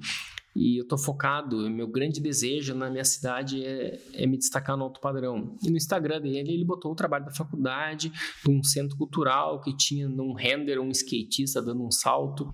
E 0.54 0.80
eu 0.80 0.82
estou 0.82 0.99
focado, 0.99 1.70
meu 1.70 1.87
grande 1.87 2.20
desejo 2.20 2.75
na 2.75 2.90
minha 2.90 3.04
cidade 3.04 3.64
é, 3.64 4.00
é, 4.14 4.26
me 4.26 4.37
destacar 4.37 4.76
no 4.76 4.82
alto 4.82 5.00
padrão. 5.00 5.56
E 5.62 5.70
no 5.70 5.76
Instagram 5.76 6.20
dele, 6.20 6.52
ele 6.52 6.64
botou 6.64 6.90
o 6.90 6.97
trabalho 6.97 7.25
da 7.25 7.30
faculdade, 7.30 8.11
de 8.44 8.50
um 8.50 8.61
centro 8.64 8.97
cultural 8.97 9.61
que 9.61 9.76
tinha 9.76 10.09
num 10.09 10.32
render 10.32 10.80
um 10.80 10.90
skatista 10.90 11.62
dando 11.62 11.85
um 11.85 11.90
salto. 11.92 12.52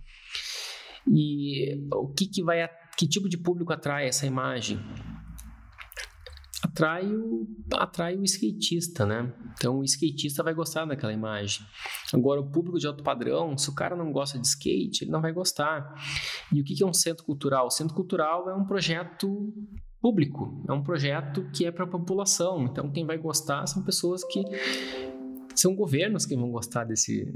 E 1.09 1.89
o 1.91 2.09
que, 2.09 2.27
que 2.27 2.43
vai, 2.43 2.69
que 2.99 3.09
tipo 3.09 3.31
de 3.31 3.39
público 3.39 3.73
atrai 3.73 4.07
essa 4.07 4.27
imagem? 4.27 4.79
Atrai 6.63 7.07
o, 7.07 7.47
atrai 7.75 8.17
o 8.17 8.25
skatista, 8.25 9.05
né? 9.05 9.33
Então 9.55 9.79
o 9.79 9.85
skatista 9.85 10.43
vai 10.43 10.55
gostar 10.55 10.85
daquela 10.85 11.13
imagem. 11.13 11.65
Agora, 12.13 12.41
o 12.41 12.51
público 12.51 12.79
de 12.79 12.87
alto 12.87 13.03
padrão, 13.03 13.57
se 13.57 13.69
o 13.69 13.75
cara 13.75 13.95
não 13.97 14.13
gosta 14.13 14.39
de 14.39 14.47
skate, 14.47 15.05
ele 15.05 15.11
não 15.11 15.21
vai 15.21 15.33
gostar. 15.33 15.95
E 16.53 16.61
o 16.61 16.65
que 16.65 16.83
é 16.83 16.87
um 16.87 16.95
centro 16.95 17.25
cultural? 17.25 17.67
O 17.67 17.71
centro 17.71 17.95
cultural 17.95 18.49
é 18.49 18.55
um 18.55 18.65
projeto 18.65 19.53
público, 20.01 20.65
é 20.69 20.73
um 20.73 20.83
projeto 20.83 21.49
que 21.51 21.65
é 21.65 21.71
para 21.71 21.85
a 21.85 21.89
população. 21.89 22.65
Então, 22.65 22.91
quem 22.91 23.07
vai 23.07 23.19
gostar 23.19 23.67
são 23.67 23.83
pessoas 23.83 24.25
que 24.25 24.43
são 25.55 25.75
governos 25.75 26.27
que 26.27 26.37
vão 26.37 26.51
gostar 26.51 26.85
desse, 26.85 27.35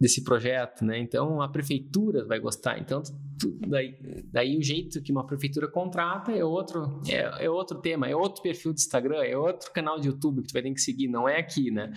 desse 0.00 0.24
projeto, 0.24 0.82
né? 0.82 0.98
Então 0.98 1.42
a 1.42 1.48
prefeitura 1.48 2.24
vai 2.24 2.40
gostar. 2.40 2.78
Então 2.78 3.02
tu, 3.38 3.58
daí, 3.68 3.94
daí 4.32 4.56
o 4.56 4.62
jeito 4.62 5.02
que 5.02 5.12
uma 5.12 5.26
prefeitura 5.26 5.68
contrata 5.68 6.32
é 6.32 6.42
outro 6.42 7.02
é, 7.06 7.44
é, 7.44 7.50
outro 7.50 7.78
tema, 7.80 8.08
é 8.08 8.16
outro 8.16 8.42
perfil 8.42 8.72
de 8.72 8.80
Instagram, 8.80 9.22
é 9.22 9.36
outro 9.36 9.70
canal 9.72 10.00
de 10.00 10.08
YouTube 10.08 10.40
que 10.40 10.48
tu 10.48 10.52
vai 10.54 10.62
ter 10.62 10.72
que 10.72 10.80
seguir. 10.80 11.06
Não 11.06 11.28
é 11.28 11.38
aqui, 11.38 11.70
né? 11.70 11.92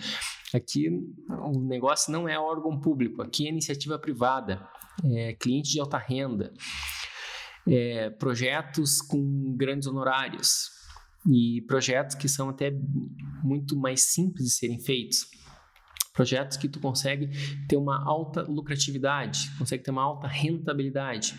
Aqui 0.52 0.88
o 1.28 1.60
negócio 1.60 2.12
não 2.12 2.28
é 2.28 2.38
órgão 2.38 2.78
público, 2.78 3.22
aqui 3.22 3.46
é 3.46 3.50
iniciativa 3.50 3.98
privada, 3.98 4.68
é 5.02 5.32
cliente 5.32 5.72
de 5.72 5.80
alta 5.80 5.96
renda, 5.96 6.52
é, 7.66 8.10
projetos 8.10 9.00
com 9.00 9.56
grandes 9.56 9.88
honorários 9.88 10.70
e 11.26 11.62
projetos 11.62 12.14
que 12.14 12.28
são 12.28 12.50
até 12.50 12.70
muito 13.42 13.74
mais 13.74 14.02
simples 14.02 14.44
de 14.44 14.52
serem 14.52 14.78
feitos 14.78 15.26
projetos 16.14 16.56
que 16.56 16.68
tu 16.68 16.80
consegue 16.80 17.28
ter 17.68 17.76
uma 17.76 18.02
alta 18.02 18.42
lucratividade, 18.42 19.50
consegue 19.58 19.82
ter 19.82 19.90
uma 19.90 20.02
alta 20.02 20.28
rentabilidade, 20.28 21.34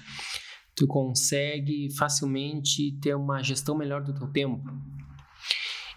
tu 0.76 0.86
consegue 0.86 1.90
facilmente 1.96 2.92
ter 3.00 3.16
uma 3.16 3.42
gestão 3.42 3.76
melhor 3.76 4.04
do 4.04 4.14
teu 4.14 4.28
tempo. 4.28 4.70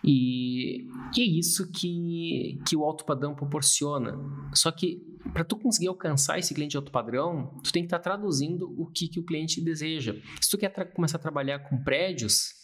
E, 0.04 0.86
e 1.16 1.20
é 1.20 1.24
isso 1.24 1.70
que, 1.72 2.60
que 2.66 2.76
o 2.76 2.84
alto 2.84 3.04
padrão 3.04 3.34
proporciona. 3.34 4.16
Só 4.54 4.70
que 4.70 5.02
para 5.32 5.44
tu 5.44 5.56
conseguir 5.56 5.88
alcançar 5.88 6.38
esse 6.38 6.54
cliente 6.54 6.76
alto 6.76 6.92
padrão, 6.92 7.58
tu 7.64 7.72
tem 7.72 7.82
que 7.82 7.88
estar 7.88 7.98
tá 7.98 8.04
traduzindo 8.04 8.72
o 8.80 8.86
que, 8.86 9.08
que 9.08 9.18
o 9.18 9.24
cliente 9.24 9.60
deseja. 9.60 10.14
Se 10.40 10.48
tu 10.48 10.56
quer 10.56 10.70
começar 10.92 11.18
a 11.18 11.20
trabalhar 11.20 11.58
com 11.58 11.82
prédios, 11.82 12.57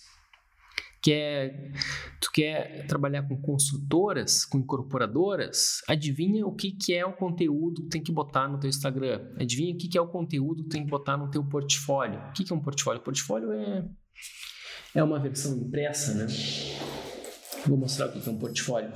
quer, 1.05 1.71
tu 2.19 2.33
quer 2.33 2.87
trabalhar 2.87 3.23
com 3.29 3.37
construtoras, 3.37 4.47
com 4.47 4.59
incorporadoras, 4.59 5.83
adivinha 5.87 6.47
o 6.47 6.55
que, 6.55 6.73
que 6.73 6.95
é 6.95 7.05
o 7.05 7.13
conteúdo 7.13 7.83
que 7.83 7.91
tem 7.91 8.03
que 8.03 8.11
botar 8.11 8.49
no 8.49 8.59
teu 8.59 8.71
Instagram. 8.71 9.21
Adivinha 9.39 9.75
o 9.75 9.77
que, 9.77 9.87
que 9.87 9.99
é 9.99 10.01
o 10.01 10.09
conteúdo 10.09 10.63
que 10.63 10.71
tem 10.71 10.83
que 10.83 10.91
botar 10.91 11.19
no 11.19 11.31
teu 11.31 11.45
portfólio. 11.45 12.19
O 12.31 12.33
que, 12.33 12.43
que 12.43 12.53
é 12.55 12.57
um 12.57 12.63
portfólio? 12.63 13.03
Portfólio 13.03 13.53
é, 13.53 13.87
é 14.95 15.05
uma 15.05 15.21
versão 15.21 15.59
impressa, 15.59 16.15
né? 16.15 16.27
Vou 17.67 17.77
mostrar 17.77 18.07
o 18.07 18.13
que 18.13 18.27
é 18.27 18.33
um 18.33 18.39
portfólio. 18.39 18.91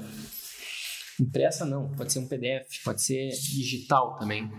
Impressa 1.21 1.67
não, 1.67 1.91
pode 1.95 2.11
ser 2.11 2.21
um 2.21 2.29
PDF, 2.29 2.83
pode 2.83 3.03
ser 3.03 3.29
digital 3.29 4.17
também. 4.17 4.51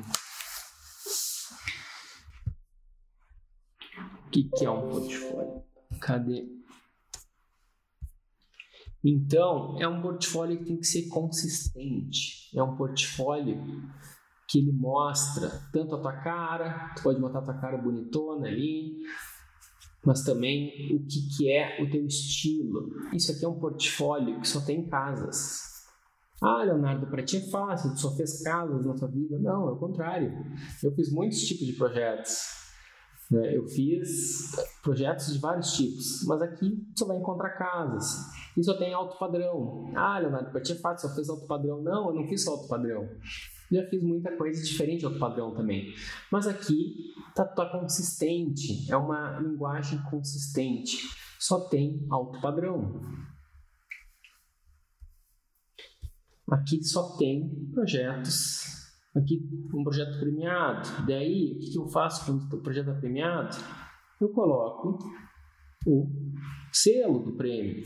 O 4.27 4.29
que, 4.29 4.44
que 4.44 4.65
é 4.65 4.70
um 4.70 4.88
portfólio? 4.88 5.63
Cadê? 6.00 6.59
Então, 9.03 9.77
é 9.79 9.88
um 9.88 10.01
portfólio 10.01 10.58
que 10.60 10.65
tem 10.65 10.77
que 10.77 10.88
ser 10.88 11.08
consistente. 11.08 12.50
É 12.56 12.62
um 12.62 12.75
portfólio 12.75 13.62
que 14.48 14.60
ele 14.60 14.72
mostra 14.72 15.50
tanto 15.72 15.96
a 15.96 16.01
tua 16.01 16.18
cara, 16.18 16.94
tu 16.96 17.03
pode 17.03 17.20
botar 17.20 17.39
a 17.39 17.44
tua 17.44 17.53
cara 17.60 17.77
bonitona 17.77 18.48
ali, 18.48 18.98
mas 20.03 20.24
também 20.24 20.96
o 20.96 21.06
que, 21.06 21.38
que 21.38 21.51
é 21.51 21.82
o 21.82 21.89
teu 21.89 22.06
estilo. 22.06 22.89
Isso 23.13 23.32
aqui 23.32 23.46
é 23.46 23.48
um 23.48 23.60
portfólio 23.60 24.41
que 24.41 24.48
só 24.48 24.60
tem 24.62 24.88
casas. 24.88 25.70
Ah, 26.41 26.63
Leonardo, 26.63 27.08
para 27.08 27.24
ti 27.24 27.38
é 27.38 27.41
fácil, 27.41 27.91
tu 27.91 28.00
só 28.00 28.15
fez 28.15 28.41
casas 28.41 28.86
na 28.86 28.94
tua 28.96 29.10
vida. 29.10 29.38
Não, 29.39 29.70
é 29.70 29.72
o 29.72 29.77
contrário. 29.77 30.34
Eu 30.82 30.94
fiz 30.94 31.12
muitos 31.12 31.41
tipos 31.41 31.68
de 31.68 31.74
projetos. 31.74 32.59
Né? 33.30 33.56
Eu 33.56 33.68
fiz 33.68 34.56
projetos 34.82 35.32
de 35.34 35.40
vários 35.40 35.74
tipos, 35.74 36.26
mas 36.26 36.42
aqui 36.42 36.84
você 36.96 37.06
vai 37.06 37.18
encontrar 37.18 37.52
casas 37.52 38.26
e 38.58 38.64
só 38.64 38.74
tem 38.76 38.94
alto 38.94 39.18
padrão. 39.20 39.92
Ah, 39.96 40.18
Leonardo, 40.20 40.52
para 40.52 40.62
ti 40.62 40.74
é 40.74 40.76
fácil, 40.76 41.08
só 41.08 41.16
fez 41.16 41.30
alto 41.30 41.46
padrão. 41.46 41.82
Não, 41.82 42.10
eu 42.10 42.16
não 42.16 42.28
fiz 42.28 42.44
só 42.44 42.52
alto 42.52 42.68
padrão. 42.68 43.08
Já 43.72 43.86
fiz 43.88 44.02
muita 44.02 44.36
coisa 44.36 44.64
diferente 44.64 45.06
alto 45.06 45.20
padrão 45.20 45.54
também. 45.54 45.94
Mas 46.32 46.48
aqui 46.48 47.14
tá, 47.36 47.46
tá 47.46 47.68
consistente, 47.68 48.92
é 48.92 48.98
uma 48.98 49.40
linguagem 49.40 50.02
consistente. 50.10 50.98
Só 51.40 51.68
tem 51.70 52.06
alto 52.10 52.42
padrão. 52.42 53.00
Aqui 56.52 56.84
só 56.84 57.16
tem 57.16 57.48
projetos 57.72 58.79
aqui 59.16 59.42
um 59.74 59.84
projeto 59.84 60.20
premiado. 60.20 60.88
Daí, 61.06 61.54
o 61.54 61.60
que 61.60 61.78
eu 61.78 61.88
faço 61.88 62.25
quando 62.25 62.54
o 62.54 62.62
projeto 62.62 62.89
é 62.89 62.94
premiado? 62.94 63.58
Eu 64.20 64.30
coloco 64.30 65.00
o 65.86 66.08
selo 66.72 67.20
do 67.20 67.34
prêmio. 67.34 67.84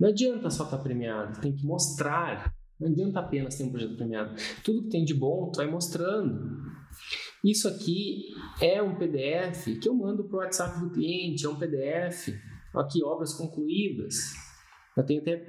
Não 0.00 0.08
adianta 0.08 0.50
só 0.50 0.64
estar 0.64 0.78
premiado, 0.78 1.40
tem 1.40 1.54
que 1.54 1.66
mostrar. 1.66 2.54
Não 2.78 2.88
adianta 2.88 3.20
apenas 3.20 3.56
ter 3.56 3.64
um 3.64 3.70
projeto 3.70 3.96
premiado. 3.96 4.34
Tudo 4.64 4.84
que 4.84 4.90
tem 4.90 5.04
de 5.04 5.14
bom, 5.14 5.50
tu 5.50 5.56
vai 5.56 5.68
mostrando. 5.68 6.56
Isso 7.44 7.68
aqui 7.68 8.28
é 8.60 8.80
um 8.80 8.96
PDF 8.96 9.64
que 9.80 9.88
eu 9.88 9.94
mando 9.94 10.24
para 10.24 10.36
o 10.36 10.40
WhatsApp 10.40 10.80
do 10.80 10.90
cliente, 10.90 11.44
é 11.44 11.48
um 11.48 11.58
PDF. 11.58 12.28
Aqui, 12.74 13.02
obras 13.02 13.34
concluídas. 13.34 14.14
Eu 14.96 15.04
tenho 15.04 15.20
até 15.20 15.44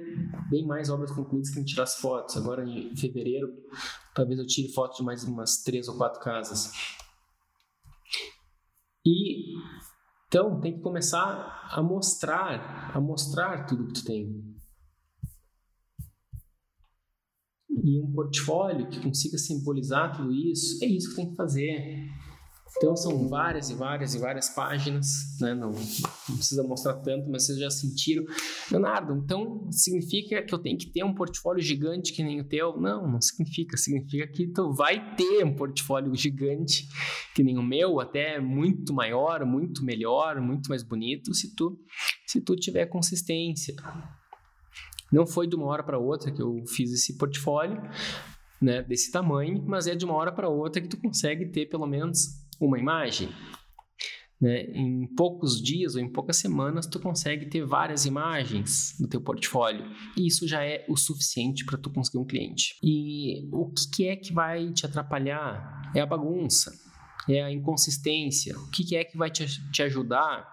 bem 0.48 0.64
mais 0.64 0.90
obras 0.90 1.10
concluídas 1.10 1.50
que 1.50 1.64
tirar 1.64 1.82
as 1.84 1.96
fotos. 1.96 2.36
Agora, 2.36 2.64
em 2.64 2.94
fevereiro, 2.96 3.48
talvez 4.20 4.38
eu 4.38 4.46
tire 4.46 4.68
fotos 4.72 4.98
de 4.98 5.02
mais 5.02 5.24
umas 5.24 5.62
três 5.62 5.88
ou 5.88 5.96
quatro 5.96 6.20
casas. 6.20 6.70
E 9.04 9.54
então 10.28 10.60
tem 10.60 10.76
que 10.76 10.82
começar 10.82 11.70
a 11.72 11.82
mostrar, 11.82 12.94
a 12.94 13.00
mostrar 13.00 13.64
tudo 13.64 13.86
que 13.86 13.94
tu 13.94 14.04
tem. 14.04 14.54
E 17.82 17.98
um 17.98 18.12
portfólio 18.12 18.90
que 18.90 19.00
consiga 19.00 19.38
simbolizar 19.38 20.14
tudo 20.14 20.34
isso, 20.34 20.84
é 20.84 20.86
isso 20.86 21.10
que 21.10 21.16
tem 21.16 21.30
que 21.30 21.36
fazer. 21.36 22.10
Então 22.76 22.96
são 22.96 23.28
várias 23.28 23.68
e 23.68 23.74
várias 23.74 24.14
e 24.14 24.18
várias 24.18 24.48
páginas, 24.50 25.36
né? 25.40 25.54
não, 25.54 25.72
não, 25.72 26.36
precisa 26.36 26.62
mostrar 26.62 26.94
tanto, 26.94 27.28
mas 27.28 27.44
vocês 27.44 27.58
já 27.58 27.70
sentiram. 27.70 28.24
Leonardo, 28.70 29.14
então 29.16 29.68
significa 29.70 30.42
que 30.42 30.54
eu 30.54 30.58
tenho 30.58 30.78
que 30.78 30.86
ter 30.86 31.04
um 31.04 31.14
portfólio 31.14 31.62
gigante 31.62 32.12
que 32.12 32.22
nem 32.22 32.40
o 32.40 32.44
teu? 32.44 32.80
Não, 32.80 33.06
não 33.06 33.20
significa. 33.20 33.76
Significa 33.76 34.26
que 34.28 34.46
tu 34.46 34.72
vai 34.72 35.14
ter 35.16 35.44
um 35.44 35.54
portfólio 35.54 36.14
gigante 36.14 36.88
que 37.34 37.42
nem 37.42 37.58
o 37.58 37.62
meu, 37.62 38.00
até 38.00 38.40
muito 38.40 38.94
maior, 38.94 39.44
muito 39.44 39.84
melhor, 39.84 40.40
muito 40.40 40.68
mais 40.68 40.82
bonito, 40.82 41.34
se 41.34 41.54
tu, 41.54 41.78
se 42.26 42.40
tu 42.40 42.54
tiver 42.54 42.86
consistência. 42.86 43.74
Não 45.12 45.26
foi 45.26 45.48
de 45.48 45.56
uma 45.56 45.66
hora 45.66 45.82
para 45.82 45.98
outra 45.98 46.30
que 46.30 46.40
eu 46.40 46.62
fiz 46.68 46.92
esse 46.92 47.18
portfólio, 47.18 47.82
né, 48.60 48.82
desse 48.82 49.10
tamanho, 49.10 49.62
mas 49.66 49.86
é 49.86 49.94
de 49.94 50.04
uma 50.04 50.14
hora 50.14 50.30
para 50.30 50.48
outra 50.48 50.80
que 50.80 50.88
tu 50.88 50.98
consegue 50.98 51.46
ter 51.46 51.66
pelo 51.66 51.86
menos 51.86 52.39
uma 52.60 52.78
imagem, 52.78 53.28
né? 54.40 54.62
em 54.72 55.06
poucos 55.14 55.60
dias 55.60 55.94
ou 55.94 56.00
em 56.00 56.08
poucas 56.08 56.36
semanas 56.36 56.86
tu 56.86 56.98
consegue 56.98 57.46
ter 57.46 57.64
várias 57.64 58.06
imagens 58.06 58.96
no 58.98 59.06
teu 59.06 59.20
portfólio 59.20 59.84
e 60.16 60.26
isso 60.26 60.48
já 60.48 60.64
é 60.64 60.84
o 60.88 60.96
suficiente 60.96 61.64
para 61.64 61.78
tu 61.78 61.90
conseguir 61.90 62.18
um 62.18 62.24
cliente. 62.24 62.76
E 62.82 63.48
o 63.52 63.72
que 63.94 64.08
é 64.08 64.16
que 64.16 64.32
vai 64.32 64.72
te 64.72 64.86
atrapalhar? 64.86 65.90
É 65.94 66.00
a 66.00 66.06
bagunça, 66.06 66.72
é 67.28 67.42
a 67.42 67.52
inconsistência. 67.52 68.56
O 68.58 68.70
que 68.70 68.96
é 68.96 69.04
que 69.04 69.16
vai 69.16 69.30
te, 69.30 69.46
te 69.70 69.82
ajudar? 69.82 70.48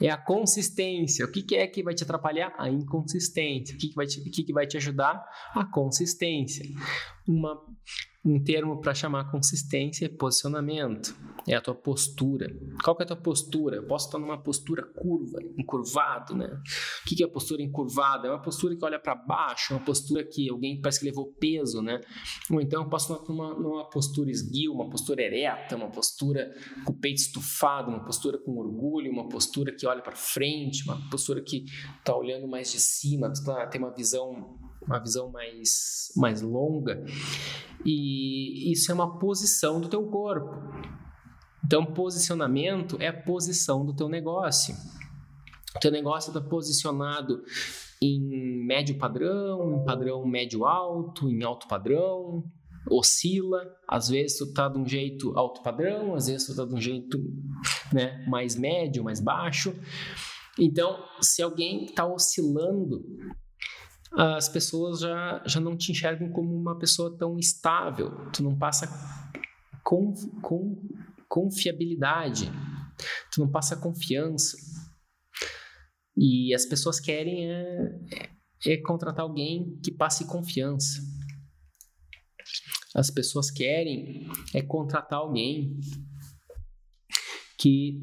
É 0.00 0.08
a 0.10 0.16
consistência. 0.16 1.24
O 1.24 1.30
que, 1.30 1.56
é 1.56 1.66
que 1.66 1.82
vai 1.82 1.94
te 1.94 2.04
atrapalhar? 2.04 2.54
A 2.56 2.70
inconsistência. 2.70 3.74
O 3.74 3.78
que, 3.78 3.88
que, 3.88 3.94
vai, 3.94 4.06
te, 4.06 4.20
o 4.20 4.30
que, 4.30 4.44
que 4.44 4.52
vai 4.52 4.66
te 4.66 4.76
ajudar? 4.76 5.24
A 5.54 5.64
consistência. 5.64 6.64
Uma 7.26 7.60
um 8.26 8.42
termo 8.42 8.80
para 8.80 8.92
chamar 8.92 9.30
consistência 9.30 10.06
é 10.06 10.08
posicionamento, 10.08 11.16
é 11.46 11.54
a 11.54 11.60
tua 11.60 11.74
postura. 11.74 12.52
Qual 12.82 12.96
que 12.96 13.02
é 13.02 13.04
a 13.04 13.06
tua 13.06 13.16
postura? 13.16 13.76
Eu 13.76 13.86
posso 13.86 14.06
estar 14.06 14.18
numa 14.18 14.36
postura 14.36 14.82
curva, 14.82 15.38
encurvado, 15.56 16.34
né? 16.34 16.46
O 16.46 17.08
que 17.08 17.22
é 17.22 17.26
a 17.26 17.30
postura 17.30 17.62
encurvada? 17.62 18.26
É 18.26 18.30
uma 18.30 18.42
postura 18.42 18.74
que 18.74 18.84
olha 18.84 18.98
para 18.98 19.14
baixo, 19.14 19.72
é 19.72 19.76
uma 19.76 19.84
postura 19.84 20.24
que 20.24 20.50
alguém 20.50 20.80
parece 20.80 20.98
que 20.98 21.06
levou 21.06 21.32
peso, 21.38 21.80
né? 21.80 22.00
Ou 22.50 22.60
então 22.60 22.82
eu 22.82 22.88
posso 22.88 23.12
estar 23.12 23.32
numa, 23.32 23.54
numa 23.54 23.88
postura 23.88 24.28
esguio, 24.28 24.72
uma 24.72 24.90
postura 24.90 25.22
ereta, 25.22 25.76
uma 25.76 25.90
postura 25.90 26.52
com 26.84 26.92
o 26.92 26.96
peito 26.96 27.18
estufado, 27.18 27.90
uma 27.90 28.04
postura 28.04 28.38
com 28.38 28.58
orgulho, 28.58 29.12
uma 29.12 29.28
postura 29.28 29.72
que 29.72 29.86
olha 29.86 30.02
para 30.02 30.16
frente, 30.16 30.82
uma 30.84 31.00
postura 31.10 31.40
que 31.40 31.64
está 31.98 32.16
olhando 32.16 32.48
mais 32.48 32.72
de 32.72 32.80
cima, 32.80 33.32
tá, 33.44 33.66
tem 33.68 33.80
uma 33.80 33.94
visão 33.94 34.58
uma 34.86 34.98
visão 34.98 35.30
mais, 35.30 36.12
mais 36.16 36.40
longa, 36.42 37.04
e 37.84 38.70
isso 38.72 38.90
é 38.90 38.94
uma 38.94 39.18
posição 39.18 39.80
do 39.80 39.88
teu 39.88 40.06
corpo. 40.06 40.54
Então, 41.64 41.84
posicionamento 41.84 42.96
é 43.00 43.08
a 43.08 43.22
posição 43.22 43.84
do 43.84 43.94
teu 43.94 44.08
negócio. 44.08 44.74
O 45.74 45.80
teu 45.80 45.90
negócio 45.90 46.30
está 46.30 46.40
posicionado 46.40 47.42
em 48.00 48.64
médio 48.64 48.96
padrão, 48.98 49.80
em 49.80 49.84
padrão 49.84 50.26
médio 50.26 50.64
alto, 50.64 51.28
em 51.28 51.42
alto 51.42 51.66
padrão, 51.66 52.44
oscila, 52.90 53.62
às 53.88 54.08
vezes 54.08 54.38
tu 54.38 54.44
está 54.44 54.68
de 54.68 54.78
um 54.78 54.86
jeito 54.86 55.36
alto 55.36 55.62
padrão, 55.62 56.14
às 56.14 56.28
vezes 56.28 56.46
tu 56.46 56.52
está 56.52 56.64
de 56.64 56.74
um 56.74 56.80
jeito 56.80 57.18
né, 57.92 58.24
mais 58.28 58.54
médio, 58.54 59.02
mais 59.02 59.20
baixo. 59.20 59.74
Então, 60.58 60.98
se 61.20 61.42
alguém 61.42 61.84
está 61.84 62.06
oscilando 62.06 63.04
as 64.16 64.48
pessoas 64.48 65.00
já, 65.00 65.42
já 65.46 65.60
não 65.60 65.76
te 65.76 65.92
enxergam 65.92 66.30
como 66.30 66.54
uma 66.54 66.78
pessoa 66.78 67.16
tão 67.18 67.38
estável, 67.38 68.30
tu 68.32 68.42
não 68.42 68.56
passa 68.56 68.88
com, 69.84 70.14
com 70.40 70.82
confiabilidade, 71.28 72.50
tu 73.30 73.40
não 73.40 73.50
passa 73.50 73.76
confiança. 73.76 74.56
E 76.16 76.54
as 76.54 76.64
pessoas 76.64 76.98
querem 76.98 77.50
é, 77.50 78.00
é, 78.64 78.72
é 78.72 78.76
contratar 78.78 79.20
alguém 79.20 79.78
que 79.84 79.92
passe 79.92 80.26
confiança. 80.26 80.98
As 82.94 83.10
pessoas 83.10 83.50
querem 83.50 84.26
é 84.54 84.62
contratar 84.62 85.18
alguém 85.18 85.78
que, 87.58 88.00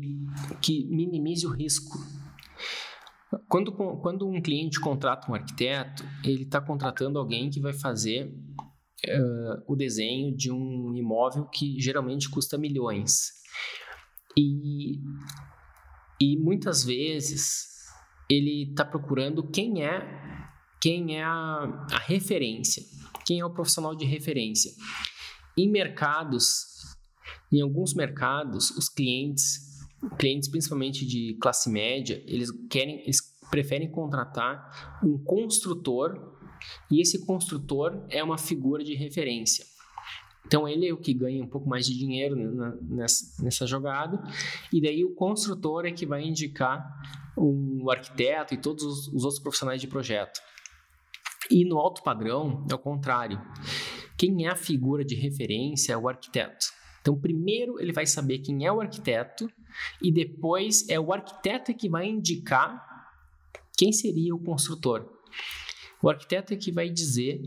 que 0.62 0.86
minimize 0.90 1.48
o 1.48 1.52
risco 1.52 1.98
quando, 3.48 3.72
quando 3.72 4.28
um 4.28 4.42
cliente 4.42 4.80
contrata 4.80 5.32
um 5.32 5.36
arquiteto, 5.36 6.04
ele 6.24 6.44
está 6.44 6.60
contratando 6.62 7.20
alguém 7.20 7.50
que 7.50 7.60
vai 7.60 7.74
fazer 7.74 8.28
uh, 8.28 9.64
o 9.68 9.76
desenho 9.76 10.36
de 10.36 10.52
um 10.52 10.94
imóvel 10.96 11.46
que 11.46 11.80
geralmente 11.80 12.30
custa 12.30 12.58
milhões. 12.58 13.32
E, 14.38 15.00
e 16.20 16.38
muitas 16.38 16.84
vezes 16.84 17.68
ele 18.30 18.70
está 18.70 18.84
procurando 18.84 19.48
quem 19.50 19.84
é 19.84 20.22
quem 20.82 21.18
é 21.18 21.24
a, 21.24 21.86
a 21.94 21.98
referência, 22.00 22.84
quem 23.26 23.40
é 23.40 23.46
o 23.46 23.54
profissional 23.54 23.96
de 23.96 24.04
referência. 24.04 24.70
Em 25.58 25.72
mercados, 25.72 26.66
em 27.50 27.62
alguns 27.62 27.94
mercados, 27.94 28.70
os 28.72 28.90
clientes 28.90 29.73
clientes 30.18 30.50
principalmente 30.50 31.06
de 31.06 31.38
classe 31.42 31.70
média, 31.70 32.24
eles 32.26 32.52
querem, 32.70 33.02
eles 33.02 33.22
preferem 33.50 33.90
contratar 33.90 35.00
um 35.04 35.18
construtor 35.18 36.34
e 36.90 37.02
esse 37.02 37.26
construtor 37.26 38.06
é 38.10 38.24
uma 38.24 38.38
figura 38.38 38.84
de 38.84 38.96
referência. 38.96 39.66
Então 40.46 40.68
ele 40.68 40.88
é 40.88 40.94
o 40.94 40.98
que 40.98 41.14
ganha 41.14 41.42
um 41.42 41.48
pouco 41.48 41.68
mais 41.68 41.86
de 41.86 41.98
dinheiro 41.98 42.36
nessa, 42.82 43.44
nessa 43.44 43.66
jogada 43.66 44.22
e 44.72 44.82
daí 44.82 45.04
o 45.04 45.14
construtor 45.16 45.86
é 45.86 45.92
que 45.92 46.06
vai 46.06 46.24
indicar 46.24 46.86
o 47.36 47.90
arquiteto 47.90 48.54
e 48.54 48.58
todos 48.58 48.84
os, 48.84 49.08
os 49.08 49.24
outros 49.24 49.42
profissionais 49.42 49.82
de 49.82 49.88
projeto. 49.88 50.40
E 51.50 51.66
no 51.66 51.78
alto 51.78 52.04
padrão 52.04 52.66
é 52.70 52.74
o 52.74 52.80
contrário. 52.80 53.42
Quem 54.18 54.46
é 54.46 54.50
a 54.50 54.56
figura 54.56 55.04
de 55.04 55.16
referência 55.16 55.94
é 55.94 55.98
o 55.98 56.08
arquiteto. 56.08 56.68
Então, 57.04 57.20
primeiro 57.20 57.82
ele 57.82 57.92
vai 57.92 58.06
saber 58.06 58.40
quem 58.40 58.66
é 58.66 58.72
o 58.72 58.80
arquiteto 58.80 59.52
e 60.02 60.10
depois 60.10 60.88
é 60.88 60.98
o 60.98 61.12
arquiteto 61.12 61.74
que 61.74 61.90
vai 61.90 62.08
indicar 62.08 62.82
quem 63.78 63.92
seria 63.92 64.34
o 64.34 64.40
construtor. 64.40 65.06
O 66.02 66.10
arquiteto 66.10 66.54
é 66.54 66.58
que 66.58 66.72
vai 66.72 66.90
dizer 66.90 67.42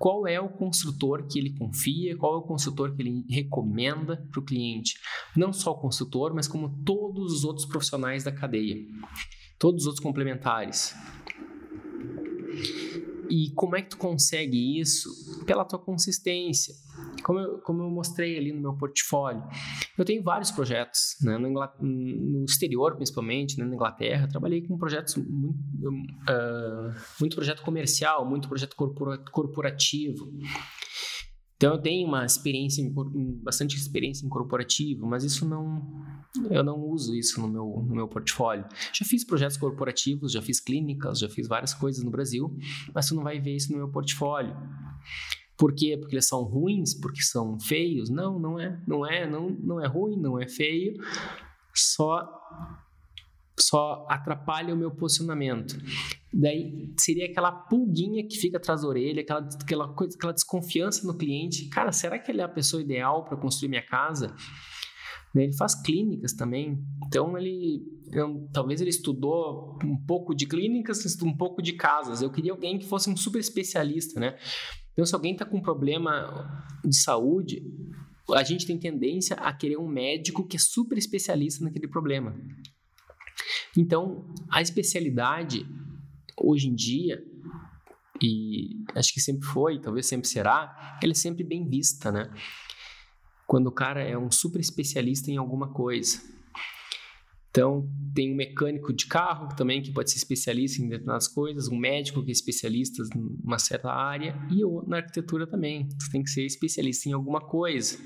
qual 0.00 0.26
é 0.26 0.40
o 0.40 0.48
construtor 0.48 1.28
que 1.28 1.38
ele 1.38 1.56
confia, 1.56 2.16
qual 2.16 2.34
é 2.34 2.38
o 2.38 2.42
construtor 2.42 2.92
que 2.96 3.02
ele 3.02 3.24
recomenda 3.30 4.16
para 4.32 4.40
o 4.40 4.44
cliente. 4.44 4.98
Não 5.36 5.52
só 5.52 5.70
o 5.70 5.78
construtor, 5.78 6.34
mas 6.34 6.48
como 6.48 6.82
todos 6.84 7.32
os 7.32 7.44
outros 7.44 7.66
profissionais 7.66 8.24
da 8.24 8.32
cadeia, 8.32 8.84
todos 9.60 9.82
os 9.82 9.86
outros 9.86 10.02
complementares. 10.02 10.92
E 13.30 13.50
como 13.54 13.76
é 13.76 13.82
que 13.82 13.90
tu 13.90 13.96
consegue 13.96 14.80
isso? 14.80 15.44
Pela 15.44 15.64
tua 15.64 15.78
consistência. 15.78 16.74
Como 17.28 17.40
eu, 17.40 17.58
como 17.58 17.82
eu 17.82 17.90
mostrei 17.90 18.38
ali 18.38 18.54
no 18.54 18.60
meu 18.62 18.72
portfólio. 18.72 19.44
Eu 19.98 20.02
tenho 20.02 20.22
vários 20.22 20.50
projetos, 20.50 21.14
né? 21.20 21.36
no, 21.36 21.50
no 21.78 22.44
exterior 22.46 22.96
principalmente, 22.96 23.58
né? 23.58 23.66
na 23.66 23.74
Inglaterra. 23.74 24.26
Trabalhei 24.26 24.66
com 24.66 24.78
projetos, 24.78 25.14
muito, 25.16 25.58
uh, 25.86 26.94
muito 27.20 27.36
projeto 27.36 27.60
comercial, 27.60 28.24
muito 28.24 28.48
projeto 28.48 28.74
corporativo. 29.30 30.32
Então 31.58 31.74
eu 31.74 31.82
tenho 31.82 32.08
uma 32.08 32.24
experiência, 32.24 32.82
bastante 33.42 33.76
experiência 33.76 34.24
em 34.24 34.30
corporativo, 34.30 35.06
mas 35.06 35.22
isso 35.22 35.46
não, 35.46 35.86
eu 36.50 36.64
não 36.64 36.80
uso 36.80 37.14
isso 37.14 37.42
no 37.42 37.48
meu, 37.48 37.84
no 37.86 37.94
meu 37.94 38.08
portfólio. 38.08 38.64
Já 38.94 39.04
fiz 39.04 39.22
projetos 39.22 39.58
corporativos, 39.58 40.32
já 40.32 40.40
fiz 40.40 40.60
clínicas, 40.60 41.18
já 41.18 41.28
fiz 41.28 41.46
várias 41.46 41.74
coisas 41.74 42.02
no 42.02 42.10
Brasil, 42.10 42.56
mas 42.94 43.06
tu 43.06 43.14
não 43.14 43.22
vai 43.22 43.38
ver 43.38 43.54
isso 43.54 43.70
no 43.70 43.76
meu 43.76 43.90
portfólio. 43.90 44.56
Por 45.58 45.74
quê? 45.74 45.96
Porque 45.98 46.14
eles 46.14 46.28
são 46.28 46.44
ruins, 46.44 46.94
porque 46.94 47.20
são 47.20 47.58
feios? 47.58 48.08
Não, 48.08 48.38
não 48.38 48.60
é, 48.60 48.80
não 48.86 49.04
é, 49.04 49.28
não, 49.28 49.50
não 49.50 49.84
é 49.84 49.88
ruim, 49.88 50.16
não 50.16 50.40
é 50.40 50.46
feio. 50.48 50.94
Só 51.74 52.24
só 53.60 54.06
atrapalha 54.08 54.72
o 54.72 54.76
meu 54.76 54.90
posicionamento. 54.90 55.76
Daí 56.32 56.94
seria 56.96 57.26
aquela 57.26 57.50
pulguinha 57.50 58.26
que 58.26 58.36
fica 58.36 58.56
atrás 58.56 58.82
da 58.82 58.88
orelha, 58.88 59.20
aquela, 59.20 59.40
aquela, 59.40 59.88
coisa, 59.94 60.16
aquela 60.16 60.32
desconfiança 60.32 61.04
no 61.04 61.18
cliente. 61.18 61.68
Cara, 61.68 61.90
será 61.90 62.20
que 62.20 62.30
ele 62.30 62.40
é 62.40 62.44
a 62.44 62.48
pessoa 62.48 62.80
ideal 62.80 63.24
para 63.24 63.36
construir 63.36 63.68
minha 63.68 63.84
casa? 63.84 64.34
Né, 65.34 65.44
ele 65.44 65.56
faz 65.56 65.74
clínicas 65.74 66.32
também, 66.32 66.82
então 67.06 67.36
ele 67.36 67.82
eu, 68.10 68.48
talvez 68.50 68.80
ele 68.80 68.88
estudou 68.88 69.78
um 69.84 69.96
pouco 70.06 70.34
de 70.34 70.46
clínicas, 70.46 71.04
um 71.22 71.36
pouco 71.36 71.60
de 71.60 71.74
casas. 71.74 72.22
Eu 72.22 72.30
queria 72.30 72.52
alguém 72.52 72.78
que 72.78 72.86
fosse 72.86 73.10
um 73.10 73.16
super 73.16 73.38
especialista, 73.38 74.18
né? 74.18 74.36
Então, 74.98 75.06
se 75.06 75.14
alguém 75.14 75.30
está 75.30 75.44
com 75.44 75.58
um 75.58 75.62
problema 75.62 76.66
de 76.84 76.96
saúde, 76.96 77.62
a 78.34 78.42
gente 78.42 78.66
tem 78.66 78.76
tendência 78.76 79.36
a 79.36 79.52
querer 79.52 79.78
um 79.78 79.86
médico 79.86 80.44
que 80.44 80.56
é 80.56 80.58
super 80.58 80.98
especialista 80.98 81.64
naquele 81.64 81.86
problema. 81.86 82.36
Então, 83.76 84.26
a 84.50 84.60
especialidade, 84.60 85.64
hoje 86.36 86.66
em 86.66 86.74
dia, 86.74 87.22
e 88.20 88.82
acho 88.96 89.14
que 89.14 89.20
sempre 89.20 89.46
foi, 89.46 89.80
talvez 89.80 90.04
sempre 90.04 90.26
será, 90.26 90.98
ela 91.00 91.12
é 91.12 91.14
sempre 91.14 91.44
bem 91.44 91.68
vista, 91.68 92.10
né? 92.10 92.28
Quando 93.46 93.68
o 93.68 93.72
cara 93.72 94.02
é 94.02 94.18
um 94.18 94.32
super 94.32 94.60
especialista 94.60 95.30
em 95.30 95.36
alguma 95.36 95.72
coisa. 95.72 96.20
Então, 97.58 97.90
tem 98.14 98.32
um 98.32 98.36
mecânico 98.36 98.92
de 98.92 99.06
carro 99.06 99.48
também 99.56 99.82
que 99.82 99.90
pode 99.90 100.12
ser 100.12 100.18
especialista 100.18 100.80
em 100.80 100.88
determinadas 100.88 101.26
coisas, 101.26 101.66
um 101.66 101.76
médico 101.76 102.22
que 102.22 102.30
é 102.30 102.32
especialista 102.32 103.02
em 103.16 103.36
uma 103.42 103.58
certa 103.58 103.90
área, 103.90 104.32
e 104.48 104.60
eu, 104.60 104.84
na 104.86 104.98
arquitetura 104.98 105.44
também. 105.44 105.88
Tu 105.88 106.08
tem 106.12 106.22
que 106.22 106.30
ser 106.30 106.46
especialista 106.46 107.08
em 107.08 107.12
alguma 107.12 107.40
coisa. 107.40 107.98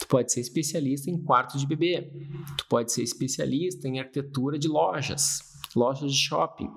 Tu 0.00 0.08
pode 0.08 0.32
ser 0.32 0.40
especialista 0.40 1.08
em 1.08 1.22
quarto 1.22 1.56
de 1.58 1.64
bebê. 1.64 2.10
Tu 2.58 2.66
pode 2.66 2.92
ser 2.92 3.04
especialista 3.04 3.86
em 3.86 4.00
arquitetura 4.00 4.58
de 4.58 4.66
lojas, 4.66 5.38
lojas 5.76 6.12
de 6.12 6.18
shopping. 6.18 6.68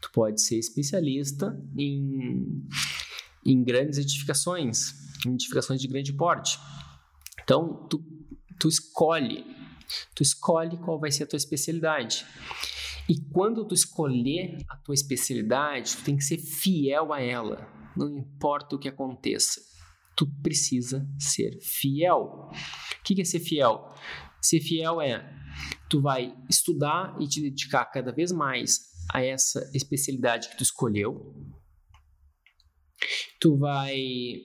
Tu 0.00 0.10
pode 0.14 0.40
ser 0.40 0.56
especialista 0.56 1.62
em, 1.76 2.66
em 3.44 3.62
grandes 3.62 3.98
edificações, 3.98 4.94
edificações 5.26 5.78
de 5.78 5.88
grande 5.88 6.14
porte. 6.14 6.58
Então, 7.42 7.86
tu, 7.86 8.02
tu 8.58 8.66
escolhe 8.66 9.55
Tu 10.14 10.22
escolhe 10.22 10.76
qual 10.78 10.98
vai 10.98 11.10
ser 11.10 11.24
a 11.24 11.26
tua 11.26 11.36
especialidade. 11.36 12.24
E 13.08 13.20
quando 13.32 13.64
tu 13.64 13.74
escolher 13.74 14.58
a 14.68 14.76
tua 14.76 14.94
especialidade, 14.94 15.96
tu 15.96 16.04
tem 16.04 16.16
que 16.16 16.24
ser 16.24 16.38
fiel 16.38 17.12
a 17.12 17.20
ela, 17.20 17.68
não 17.96 18.08
importa 18.18 18.74
o 18.74 18.78
que 18.78 18.88
aconteça. 18.88 19.60
Tu 20.16 20.26
precisa 20.42 21.06
ser 21.18 21.58
fiel. 21.60 22.50
O 22.50 23.02
que 23.04 23.20
é 23.20 23.24
ser 23.24 23.40
fiel? 23.40 23.94
Ser 24.40 24.60
fiel 24.60 25.00
é 25.00 25.24
tu 25.88 26.00
vai 26.00 26.34
estudar 26.48 27.16
e 27.20 27.28
te 27.28 27.40
dedicar 27.40 27.84
cada 27.86 28.12
vez 28.12 28.32
mais 28.32 28.96
a 29.12 29.22
essa 29.22 29.70
especialidade 29.74 30.48
que 30.48 30.56
tu 30.56 30.62
escolheu. 30.62 31.34
Tu 33.40 33.56
vai 33.56 34.42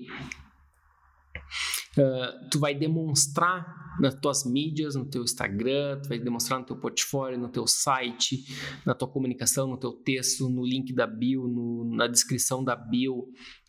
uh, 1.97 2.49
tu 2.49 2.59
vai 2.59 2.73
demonstrar 2.75 3.81
nas 3.99 4.15
tuas 4.15 4.45
mídias, 4.45 4.95
no 4.95 5.05
teu 5.05 5.23
Instagram, 5.23 5.99
tu 6.01 6.09
vai 6.09 6.19
demonstrar 6.19 6.59
no 6.59 6.65
teu 6.65 6.75
portfólio, 6.75 7.37
no 7.37 7.49
teu 7.49 7.67
site, 7.67 8.45
na 8.85 8.93
tua 8.93 9.07
comunicação, 9.07 9.67
no 9.67 9.77
teu 9.77 9.91
texto, 9.91 10.49
no 10.49 10.65
link 10.65 10.93
da 10.93 11.05
bio, 11.05 11.47
no, 11.47 11.95
na 11.95 12.07
descrição 12.07 12.63
da 12.63 12.75
bio, 12.75 13.27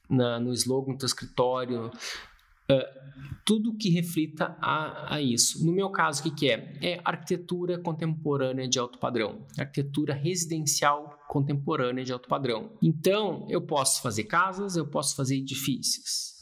na, 0.08 0.38
no 0.38 0.52
slogan 0.52 0.92
do 0.92 0.98
teu 0.98 1.06
escritório, 1.06 1.87
uh, 1.87 3.02
tudo 3.44 3.76
que 3.76 3.90
reflita 3.90 4.56
a, 4.61 5.16
a, 5.16 5.20
isso. 5.20 5.64
No 5.66 5.72
meu 5.72 5.90
caso, 5.90 6.20
o 6.20 6.22
que, 6.24 6.30
que 6.30 6.50
é? 6.50 6.78
É 6.80 7.00
arquitetura 7.04 7.78
contemporânea 7.78 8.68
de 8.68 8.78
alto 8.78 8.98
padrão, 8.98 9.44
arquitetura 9.58 10.14
residencial 10.14 11.18
contemporânea 11.28 12.04
de 12.04 12.12
alto 12.12 12.28
padrão. 12.28 12.70
Então, 12.80 13.46
eu 13.50 13.61
posso 13.61 14.00
fazer 14.00 14.24
casas, 14.24 14.76
eu 14.76 14.87
posso 14.87 15.16
fazer 15.16 15.37
edifícios. 15.37 16.37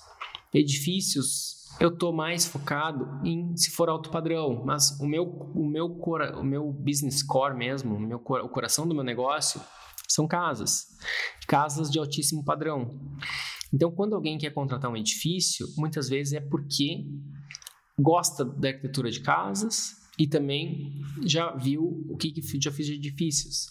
Edifícios 0.53 1.60
eu 1.81 1.97
tô 1.97 2.13
mais 2.13 2.45
focado 2.47 3.09
em 3.25 3.57
se 3.57 3.71
for 3.71 3.89
alto 3.89 4.11
padrão, 4.11 4.63
mas 4.65 5.01
o 5.01 5.07
meu 5.07 5.25
o 5.25 5.67
meu 5.67 5.89
cora, 5.97 6.39
o 6.39 6.45
meu 6.45 6.71
business 6.71 7.23
core 7.23 7.57
mesmo, 7.57 7.97
o 7.97 8.01
meu 8.01 8.19
o 8.19 8.49
coração 8.49 8.87
do 8.87 8.95
meu 8.95 9.03
negócio 9.03 9.61
são 10.07 10.29
casas. 10.29 10.87
Casas 11.49 11.91
de 11.91 11.99
altíssimo 11.99 12.45
padrão. 12.45 13.01
Então, 13.73 13.91
quando 13.91 14.15
alguém 14.15 14.37
quer 14.37 14.51
contratar 14.51 14.91
um 14.91 14.97
edifício, 14.97 15.67
muitas 15.77 16.09
vezes 16.09 16.35
é 16.35 16.41
porque 16.41 17.07
gosta 17.99 18.45
da 18.45 18.69
arquitetura 18.69 19.11
de 19.11 19.21
casas 19.21 20.00
e 20.21 20.27
também 20.27 21.03
já 21.25 21.51
viu 21.57 22.05
o 22.07 22.15
que, 22.15 22.31
que 22.31 22.61
já 22.61 22.71
fiz 22.71 22.85
de 22.85 22.93
edifícios. 22.93 23.69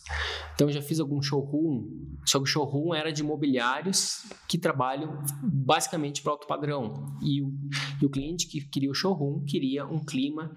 Então 0.56 0.72
já 0.72 0.82
fiz 0.82 1.00
algum 1.00 1.22
showroom, 1.22 2.18
só 2.26 2.40
que 2.40 2.46
o 2.46 2.48
showroom 2.48 2.92
era 2.92 3.14
de 3.14 3.22
imobiliários 3.22 4.24
que 4.48 4.58
trabalham 4.58 5.22
basicamente 5.44 6.24
para 6.24 6.32
alto 6.32 6.48
padrão. 6.48 7.16
E 7.22 7.40
o, 7.44 7.54
e 8.02 8.06
o 8.06 8.10
cliente 8.10 8.48
que 8.48 8.62
queria 8.62 8.90
o 8.90 8.96
showroom 8.96 9.46
queria 9.46 9.86
um 9.86 10.04
clima, 10.04 10.52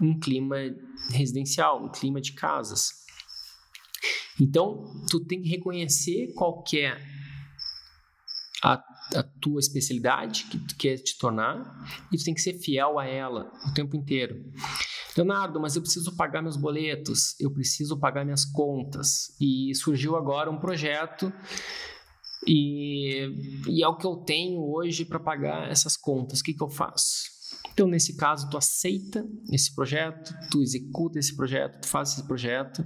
um 0.00 0.18
clima 0.18 0.56
residencial, 1.12 1.84
um 1.84 1.92
clima 1.92 2.20
de 2.20 2.32
casas. 2.32 2.90
Então, 4.40 4.84
tu 5.08 5.20
tem 5.20 5.40
que 5.40 5.48
reconhecer 5.48 6.32
qual 6.34 6.64
é 6.74 7.00
a, 8.64 8.82
a, 9.14 9.22
tua 9.40 9.60
especialidade 9.60 10.44
que 10.50 10.58
tu 10.58 10.76
quer 10.76 10.96
te 10.96 11.16
tornar 11.18 11.86
e 12.12 12.16
tu 12.16 12.24
tem 12.24 12.34
que 12.34 12.40
ser 12.40 12.54
fiel 12.54 12.98
a 12.98 13.06
ela 13.06 13.52
o 13.70 13.74
tempo 13.74 13.96
inteiro. 13.96 14.44
Leonardo, 15.16 15.60
mas 15.60 15.76
eu 15.76 15.82
preciso 15.82 16.14
pagar 16.16 16.42
meus 16.42 16.56
boletos, 16.56 17.34
eu 17.40 17.50
preciso 17.50 17.98
pagar 17.98 18.24
minhas 18.24 18.44
contas. 18.44 19.34
E 19.40 19.74
surgiu 19.74 20.16
agora 20.16 20.50
um 20.50 20.58
projeto 20.58 21.32
e, 22.46 23.62
e 23.68 23.82
é 23.82 23.88
o 23.88 23.96
que 23.96 24.06
eu 24.06 24.16
tenho 24.16 24.60
hoje 24.60 25.04
para 25.04 25.20
pagar 25.20 25.70
essas 25.70 25.96
contas. 25.96 26.40
O 26.40 26.42
que, 26.42 26.54
que 26.54 26.62
eu 26.62 26.70
faço? 26.70 27.40
Então, 27.72 27.86
nesse 27.86 28.16
caso, 28.16 28.48
tu 28.50 28.56
aceita 28.56 29.26
esse 29.52 29.74
projeto, 29.74 30.34
tu 30.50 30.62
executa 30.62 31.18
esse 31.18 31.34
projeto, 31.34 31.80
tu 31.80 31.88
faz 31.88 32.12
esse 32.12 32.26
projeto, 32.26 32.84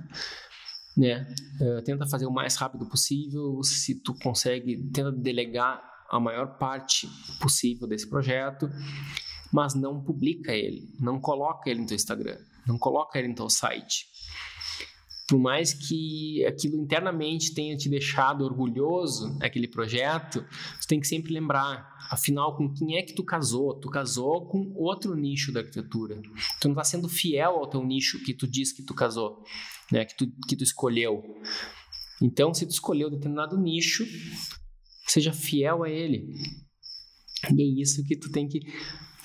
né? 0.96 1.26
Uh, 1.60 1.82
tenta 1.82 2.06
fazer 2.06 2.26
o 2.26 2.32
mais 2.32 2.56
rápido 2.56 2.86
possível. 2.86 3.62
Se 3.62 4.00
tu 4.00 4.14
consegue, 4.22 4.76
tenta 4.92 5.10
delegar 5.10 5.82
a 6.10 6.20
maior 6.20 6.58
parte 6.58 7.08
possível 7.40 7.88
desse 7.88 8.08
projeto 8.08 8.68
mas 9.54 9.72
não 9.72 10.02
publica 10.02 10.52
ele, 10.52 10.92
não 10.98 11.20
coloca 11.20 11.70
ele 11.70 11.82
no 11.82 11.86
teu 11.86 11.94
Instagram, 11.94 12.36
não 12.66 12.76
coloca 12.76 13.16
ele 13.16 13.28
no 13.28 13.36
teu 13.36 13.48
site. 13.48 14.04
Por 15.28 15.38
mais 15.38 15.72
que 15.72 16.44
aquilo 16.44 16.76
internamente 16.76 17.54
tenha 17.54 17.76
te 17.76 17.88
deixado 17.88 18.44
orgulhoso 18.44 19.38
aquele 19.40 19.68
projeto, 19.68 20.44
tu 20.80 20.86
tem 20.88 20.98
que 20.98 21.06
sempre 21.06 21.32
lembrar, 21.32 21.88
afinal, 22.10 22.56
com 22.56 22.68
quem 22.74 22.96
é 22.96 23.02
que 23.02 23.14
tu 23.14 23.22
casou? 23.22 23.78
Tu 23.78 23.88
casou 23.88 24.48
com 24.48 24.72
outro 24.74 25.14
nicho 25.14 25.52
da 25.52 25.60
arquitetura. 25.60 26.20
Tu 26.60 26.66
não 26.66 26.72
está 26.72 26.82
sendo 26.82 27.08
fiel 27.08 27.52
ao 27.52 27.70
teu 27.70 27.84
nicho 27.86 28.24
que 28.24 28.34
tu 28.34 28.48
diz 28.48 28.72
que 28.72 28.82
tu 28.82 28.92
casou, 28.92 29.40
né? 29.92 30.04
que, 30.04 30.16
tu, 30.16 30.26
que 30.48 30.56
tu 30.56 30.64
escolheu. 30.64 31.22
Então, 32.20 32.52
se 32.52 32.66
tu 32.66 32.72
escolheu 32.72 33.08
determinado 33.08 33.56
nicho, 33.56 34.04
seja 35.06 35.32
fiel 35.32 35.84
a 35.84 35.88
ele. 35.88 36.28
E 37.56 37.62
é 37.62 37.80
isso 37.82 38.04
que 38.04 38.16
tu 38.16 38.32
tem 38.32 38.48
que 38.48 38.60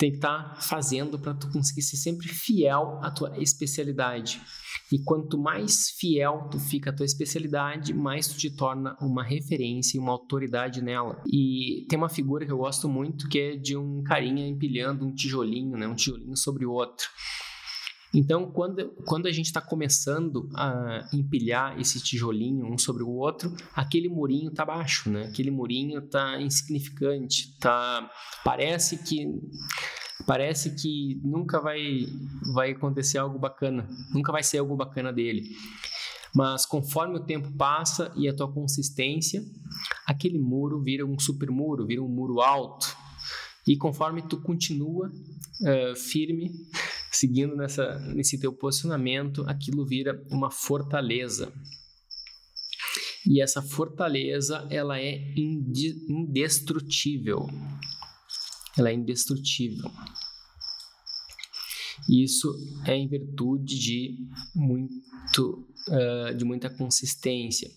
tem 0.00 0.10
que 0.10 0.16
estar 0.16 0.54
tá 0.54 0.60
fazendo 0.62 1.18
para 1.18 1.34
tu 1.34 1.52
conseguir 1.52 1.82
ser 1.82 1.98
sempre 1.98 2.26
fiel 2.26 2.98
à 3.02 3.10
tua 3.10 3.36
especialidade. 3.36 4.40
E 4.90 4.98
quanto 4.98 5.38
mais 5.38 5.90
fiel 5.90 6.48
tu 6.50 6.58
fica 6.58 6.88
à 6.88 6.92
tua 6.92 7.04
especialidade, 7.04 7.92
mais 7.92 8.26
tu 8.26 8.38
te 8.38 8.50
torna 8.50 8.96
uma 8.98 9.22
referência 9.22 9.98
e 9.98 10.00
uma 10.00 10.12
autoridade 10.12 10.82
nela. 10.82 11.22
E 11.30 11.86
tem 11.86 11.98
uma 11.98 12.08
figura 12.08 12.46
que 12.46 12.50
eu 12.50 12.56
gosto 12.56 12.88
muito 12.88 13.28
que 13.28 13.38
é 13.38 13.56
de 13.56 13.76
um 13.76 14.02
carinha 14.02 14.48
empilhando 14.48 15.04
um 15.04 15.14
tijolinho, 15.14 15.76
né, 15.76 15.86
um 15.86 15.94
tijolinho 15.94 16.34
sobre 16.34 16.64
o 16.64 16.72
outro. 16.72 17.06
Então, 18.12 18.50
quando, 18.50 18.90
quando 19.06 19.26
a 19.26 19.32
gente 19.32 19.46
está 19.46 19.60
começando 19.60 20.48
a 20.54 21.08
empilhar 21.12 21.80
esse 21.80 22.02
tijolinho 22.02 22.66
um 22.66 22.76
sobre 22.76 23.04
o 23.04 23.08
outro, 23.08 23.54
aquele 23.72 24.08
murinho 24.08 24.50
está 24.50 24.64
baixo, 24.64 25.08
né? 25.08 25.26
Aquele 25.26 25.50
murinho 25.50 26.00
está 26.00 26.40
insignificante, 26.40 27.56
tá... 27.58 28.10
Parece 28.44 28.98
que 29.04 29.26
parece 30.26 30.74
que 30.74 31.18
nunca 31.24 31.60
vai 31.60 32.06
vai 32.54 32.72
acontecer 32.72 33.16
algo 33.18 33.38
bacana, 33.38 33.88
nunca 34.12 34.30
vai 34.30 34.42
ser 34.42 34.58
algo 34.58 34.76
bacana 34.76 35.12
dele. 35.12 35.48
Mas 36.34 36.66
conforme 36.66 37.16
o 37.16 37.24
tempo 37.24 37.50
passa 37.56 38.12
e 38.16 38.28
a 38.28 38.34
tua 38.34 38.50
consistência, 38.52 39.42
aquele 40.06 40.38
muro 40.38 40.80
vira 40.80 41.04
um 41.04 41.18
super 41.18 41.50
muro, 41.50 41.86
vira 41.86 42.02
um 42.02 42.08
muro 42.08 42.40
alto. 42.40 42.96
E 43.66 43.76
conforme 43.76 44.22
tu 44.22 44.40
continua 44.40 45.08
uh, 45.08 45.96
firme, 45.96 46.50
seguindo 47.20 47.54
nessa, 47.54 47.98
nesse 48.14 48.40
teu 48.40 48.50
posicionamento, 48.50 49.44
aquilo 49.46 49.84
vira 49.84 50.24
uma 50.30 50.50
fortaleza. 50.50 51.52
E 53.26 53.42
essa 53.42 53.60
fortaleza, 53.60 54.66
ela 54.70 54.98
é 54.98 55.34
indestrutível. 55.36 57.46
Ela 58.78 58.88
é 58.88 58.94
indestrutível. 58.94 59.90
Isso 62.08 62.50
é 62.86 62.96
em 62.96 63.06
virtude 63.06 63.78
de 63.78 64.16
muito, 64.54 65.68
uh, 65.88 66.34
de 66.34 66.46
muita 66.46 66.70
consistência. 66.70 67.70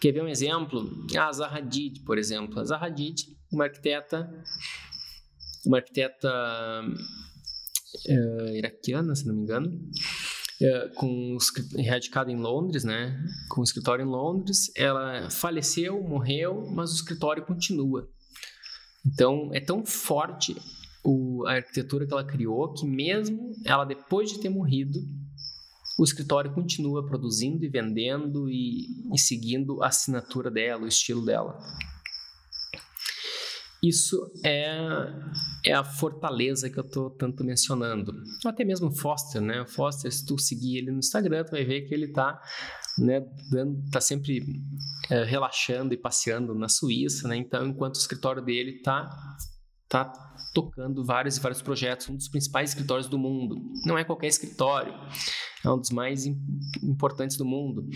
Quer 0.00 0.12
ver 0.12 0.22
um 0.22 0.28
exemplo? 0.28 1.06
A 1.14 1.30
Zaha 1.30 1.58
Hadid, 1.58 2.00
por 2.04 2.16
exemplo. 2.16 2.58
A 2.58 2.64
Zaha 2.64 2.86
Hadid, 2.86 3.36
uma 3.52 3.64
arquiteta, 3.64 4.32
uma 5.66 5.76
arquiteta 5.76 6.32
uh, 8.08 8.56
iraquiana, 8.56 9.14
se 9.14 9.26
não 9.26 9.34
me 9.34 9.42
engano, 9.42 9.68
uh, 9.70 10.94
com 10.94 11.36
radicada 11.88 12.30
em 12.30 12.36
Londres, 12.36 12.84
né? 12.84 13.22
Com 13.48 13.62
escritório 13.62 14.04
em 14.04 14.08
Londres, 14.08 14.70
ela 14.76 15.30
faleceu, 15.30 16.02
morreu, 16.02 16.66
mas 16.72 16.92
o 16.92 16.94
escritório 16.94 17.44
continua. 17.44 18.08
Então 19.04 19.50
é 19.52 19.60
tão 19.60 19.84
forte 19.84 20.56
o, 21.02 21.46
a 21.46 21.54
arquitetura 21.54 22.06
que 22.06 22.12
ela 22.12 22.24
criou 22.24 22.72
que 22.72 22.86
mesmo 22.86 23.52
ela 23.64 23.84
depois 23.84 24.30
de 24.30 24.40
ter 24.40 24.50
morrido, 24.50 24.98
o 25.98 26.04
escritório 26.04 26.52
continua 26.52 27.06
produzindo 27.06 27.64
e 27.64 27.68
vendendo 27.68 28.48
e, 28.48 28.86
e 29.12 29.18
seguindo 29.18 29.82
a 29.82 29.88
assinatura 29.88 30.50
dela, 30.50 30.84
o 30.84 30.88
estilo 30.88 31.24
dela. 31.24 31.58
Isso 33.82 34.30
é, 34.44 34.68
é 35.64 35.72
a 35.72 35.82
fortaleza 35.82 36.68
que 36.68 36.78
eu 36.78 36.84
estou 36.84 37.10
tanto 37.10 37.42
mencionando. 37.42 38.12
Até 38.44 38.62
mesmo 38.62 38.90
Foster, 38.90 39.40
né? 39.40 39.62
O 39.62 39.66
Foster, 39.66 40.12
se 40.12 40.24
tu 40.24 40.38
seguir 40.38 40.78
ele 40.78 40.90
no 40.90 40.98
Instagram, 40.98 41.44
tu 41.44 41.52
vai 41.52 41.64
ver 41.64 41.82
que 41.82 41.94
ele 41.94 42.06
está 42.06 42.38
né, 42.98 43.24
tá 43.90 44.00
sempre 44.00 44.42
é, 45.10 45.24
relaxando 45.24 45.94
e 45.94 45.96
passeando 45.96 46.54
na 46.54 46.68
Suíça, 46.68 47.26
né? 47.26 47.36
Então, 47.36 47.66
enquanto 47.66 47.94
o 47.94 47.98
escritório 47.98 48.44
dele 48.44 48.76
está 48.76 49.10
tá 49.88 50.12
tocando 50.52 51.02
vários 51.04 51.38
e 51.38 51.40
vários 51.40 51.62
projetos, 51.62 52.08
um 52.10 52.16
dos 52.16 52.28
principais 52.28 52.70
escritórios 52.70 53.08
do 53.08 53.18
mundo. 53.18 53.56
Não 53.86 53.96
é 53.96 54.04
qualquer 54.04 54.26
escritório, 54.26 54.92
é 55.64 55.70
um 55.70 55.78
dos 55.78 55.90
mais 55.90 56.26
importantes 56.82 57.38
do 57.38 57.46
mundo. 57.46 57.88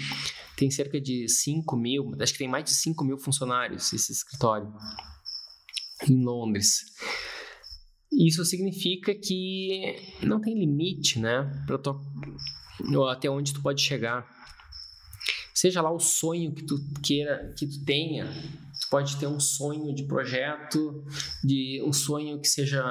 Tem 0.56 0.70
cerca 0.70 0.98
de 0.98 1.28
5 1.28 1.76
mil, 1.76 2.12
acho 2.20 2.32
que 2.32 2.38
tem 2.38 2.48
mais 2.48 2.64
de 2.64 2.70
5 2.70 3.04
mil 3.04 3.18
funcionários 3.18 3.92
esse 3.92 4.12
escritório 4.12 4.72
em 6.08 6.22
Londres. 6.22 6.82
Isso 8.12 8.44
significa 8.44 9.14
que 9.14 9.96
não 10.22 10.40
tem 10.40 10.58
limite, 10.58 11.18
né, 11.18 11.50
para 11.66 13.12
até 13.12 13.28
onde 13.28 13.52
tu 13.52 13.60
pode 13.60 13.82
chegar. 13.82 14.24
Seja 15.52 15.80
lá 15.80 15.90
o 15.90 15.98
sonho 15.98 16.52
que 16.52 16.64
tu 16.64 16.76
queira, 17.02 17.54
que 17.56 17.66
tu 17.66 17.84
tenha, 17.84 18.26
tu 18.26 18.88
pode 18.90 19.16
ter 19.16 19.26
um 19.26 19.40
sonho 19.40 19.94
de 19.94 20.04
projeto, 20.04 21.04
de 21.42 21.82
um 21.84 21.92
sonho 21.92 22.40
que 22.40 22.48
seja 22.48 22.82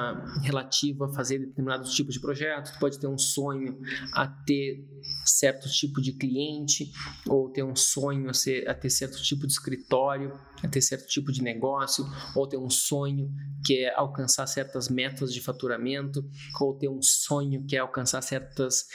relativo 0.42 1.04
a 1.04 1.12
fazer 1.12 1.38
determinados 1.38 1.94
tipos 1.94 2.14
de 2.14 2.20
projeto, 2.20 2.72
tu 2.72 2.78
pode 2.78 2.98
ter 2.98 3.06
um 3.06 3.18
sonho 3.18 3.78
a 4.12 4.26
ter 4.26 4.84
certo 5.24 5.70
tipo 5.70 6.00
de 6.00 6.12
cliente, 6.12 6.90
ou 7.26 7.50
ter 7.50 7.62
um 7.62 7.76
sonho 7.76 8.28
a, 8.28 8.34
ser, 8.34 8.68
a 8.68 8.74
ter 8.74 8.90
certo 8.90 9.22
tipo 9.22 9.46
de 9.46 9.52
escritório, 9.52 10.32
a 10.64 10.68
ter 10.68 10.80
certo 10.80 11.06
tipo 11.06 11.30
de 11.30 11.42
negócio, 11.42 12.04
ou 12.34 12.46
ter 12.46 12.56
um 12.56 12.70
sonho 12.70 13.30
que 13.64 13.84
é 13.84 13.94
alcançar 13.94 14.46
certas 14.46 14.88
metas 14.88 15.32
de 15.32 15.40
faturamento, 15.40 16.24
ou 16.60 16.74
ter 16.74 16.88
um 16.88 17.02
sonho 17.02 17.64
que 17.66 17.76
é 17.76 17.78
alcançar 17.78 18.22
certas, 18.22 18.86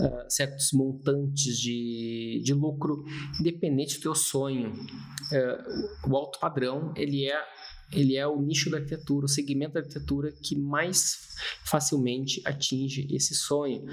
uh, 0.00 0.24
certos 0.28 0.72
montantes 0.72 1.58
de, 1.58 2.42
de 2.44 2.52
lucro, 2.52 3.04
independente 3.40 3.96
do 3.96 4.02
teu 4.02 4.14
sonho. 4.14 4.72
Uh, 4.72 6.10
o 6.10 6.16
alto 6.16 6.38
padrão, 6.40 6.92
ele 6.96 7.26
é 7.30 7.40
ele 7.92 8.16
é 8.16 8.26
o 8.26 8.40
nicho 8.40 8.70
da 8.70 8.78
arquitetura, 8.78 9.26
o 9.26 9.28
segmento 9.28 9.74
da 9.74 9.80
arquitetura 9.80 10.32
que 10.32 10.56
mais 10.56 11.36
facilmente 11.62 12.40
atinge 12.46 13.06
esse 13.14 13.34
sonho. 13.34 13.84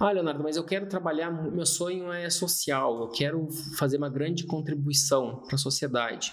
Ah, 0.00 0.10
Leonardo, 0.10 0.42
mas 0.42 0.56
eu 0.56 0.64
quero 0.64 0.88
trabalhar, 0.88 1.30
meu 1.30 1.66
sonho 1.66 2.10
é 2.10 2.30
social, 2.30 3.02
eu 3.02 3.08
quero 3.08 3.46
fazer 3.76 3.98
uma 3.98 4.08
grande 4.08 4.44
contribuição 4.44 5.42
para 5.46 5.56
a 5.56 5.58
sociedade. 5.58 6.32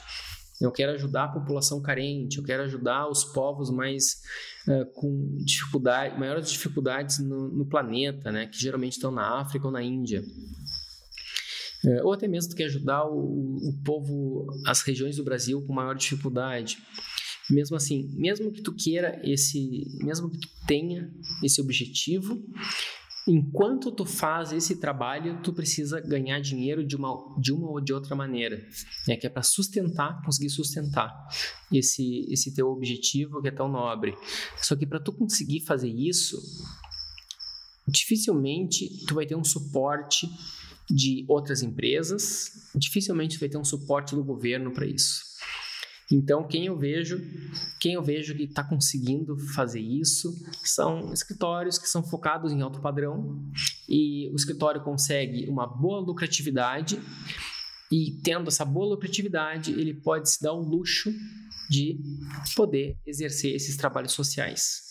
Eu 0.59 0.71
quero 0.71 0.91
ajudar 0.91 1.25
a 1.25 1.27
população 1.29 1.81
carente, 1.81 2.37
eu 2.37 2.43
quero 2.43 2.63
ajudar 2.63 3.07
os 3.07 3.23
povos 3.23 3.69
mais 3.69 4.21
uh, 4.67 4.85
com 4.93 5.37
dificuldade, 5.39 6.19
maiores 6.19 6.51
dificuldades 6.51 7.19
no, 7.19 7.47
no 7.49 7.65
planeta, 7.65 8.31
né, 8.31 8.47
que 8.47 8.59
geralmente 8.59 8.93
estão 8.93 9.11
na 9.11 9.39
África 9.39 9.65
ou 9.65 9.71
na 9.71 9.81
Índia. 9.81 10.21
É, 11.85 12.03
ou 12.03 12.11
até 12.11 12.27
mesmo 12.27 12.51
tu 12.51 12.57
quer 12.57 12.65
ajudar 12.65 13.05
o, 13.05 13.55
o 13.69 13.81
povo, 13.85 14.47
as 14.65 14.81
regiões 14.81 15.15
do 15.15 15.23
Brasil 15.23 15.65
com 15.65 15.73
maior 15.73 15.95
dificuldade. 15.95 16.77
Mesmo 17.49 17.75
assim, 17.75 18.09
mesmo 18.13 18.51
que 18.51 18.61
tu 18.61 18.75
queira 18.75 19.19
esse, 19.23 19.85
mesmo 20.03 20.29
que 20.29 20.39
tu 20.39 20.47
tenha 20.67 21.09
esse 21.43 21.59
objetivo, 21.61 22.39
enquanto 23.29 23.91
tu 23.91 24.05
faz 24.05 24.51
esse 24.51 24.77
trabalho, 24.77 25.39
tu 25.43 25.53
precisa 25.53 26.01
ganhar 26.01 26.39
dinheiro 26.39 26.83
de 26.83 26.95
uma, 26.95 27.15
de 27.39 27.53
uma 27.53 27.69
ou 27.69 27.79
de 27.79 27.93
outra 27.93 28.15
maneira, 28.15 28.57
né? 29.07 29.15
que 29.15 29.27
é 29.27 29.29
para 29.29 29.43
sustentar, 29.43 30.21
conseguir 30.23 30.49
sustentar 30.49 31.13
esse, 31.71 32.25
esse 32.31 32.53
teu 32.55 32.67
objetivo 32.67 33.39
que 33.41 33.47
é 33.47 33.51
tão 33.51 33.69
nobre. 33.69 34.15
Só 34.57 34.75
que 34.75 34.85
para 34.85 34.99
tu 34.99 35.11
conseguir 35.11 35.61
fazer 35.61 35.89
isso, 35.89 36.37
dificilmente 37.87 39.05
tu 39.05 39.13
vai 39.13 39.27
ter 39.27 39.35
um 39.35 39.43
suporte 39.43 40.27
de 40.89 41.23
outras 41.27 41.61
empresas, 41.61 42.69
dificilmente 42.73 43.37
vai 43.37 43.47
ter 43.47 43.57
um 43.57 43.63
suporte 43.63 44.15
do 44.15 44.23
governo 44.23 44.71
para 44.71 44.87
isso. 44.87 45.21
Então, 46.11 46.47
quem 46.47 46.65
eu 46.65 46.75
vejo, 46.75 47.21
quem 47.79 47.93
eu 47.93 48.01
vejo 48.01 48.35
que 48.35 48.43
está 48.43 48.63
conseguindo 48.63 49.37
fazer 49.53 49.79
isso 49.79 50.33
são 50.63 51.13
escritórios 51.13 51.77
que 51.77 51.87
são 51.87 52.03
focados 52.03 52.51
em 52.51 52.61
alto 52.61 52.81
padrão 52.81 53.39
e 53.87 54.27
o 54.31 54.35
escritório 54.35 54.83
consegue 54.83 55.47
uma 55.47 55.67
boa 55.67 55.99
lucratividade 55.99 56.99
e 57.91 58.19
tendo 58.23 58.47
essa 58.47 58.65
boa 58.65 58.87
lucratividade, 58.87 59.71
ele 59.71 59.93
pode 59.93 60.31
se 60.31 60.41
dar 60.41 60.53
o 60.53 60.61
luxo 60.61 61.11
de 61.69 61.99
poder 62.55 62.97
exercer 63.05 63.55
esses 63.55 63.77
trabalhos 63.77 64.13
sociais. 64.13 64.89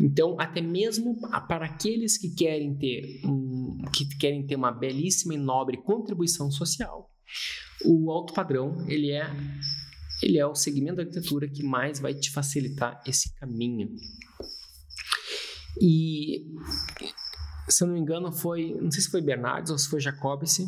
Então, 0.00 0.36
até 0.40 0.60
mesmo 0.60 1.20
para 1.46 1.66
aqueles 1.66 2.16
que 2.16 2.30
querem 2.30 2.74
ter 2.74 3.20
um, 3.24 3.78
que 3.92 4.06
querem 4.16 4.46
ter 4.46 4.56
uma 4.56 4.72
belíssima 4.72 5.34
e 5.34 5.38
nobre 5.38 5.76
contribuição 5.76 6.50
social, 6.50 7.11
o 7.84 8.10
alto 8.10 8.32
padrão 8.32 8.84
ele 8.88 9.10
é 9.10 9.26
ele 10.22 10.38
é 10.38 10.46
o 10.46 10.54
segmento 10.54 10.96
da 10.96 11.02
arquitetura 11.02 11.48
que 11.48 11.64
mais 11.64 11.98
vai 11.98 12.14
te 12.14 12.30
facilitar 12.30 13.02
esse 13.04 13.34
caminho. 13.34 13.88
E 15.80 16.46
se 17.68 17.82
eu 17.82 17.88
não 17.88 17.94
me 17.94 18.00
engano, 18.00 18.30
foi, 18.30 18.76
não 18.80 18.90
sei 18.90 19.02
se 19.02 19.10
foi 19.10 19.20
Bernardes 19.20 19.70
ou 19.70 19.78
se 19.78 19.88
foi 19.88 20.00
Jacobs, 20.00 20.58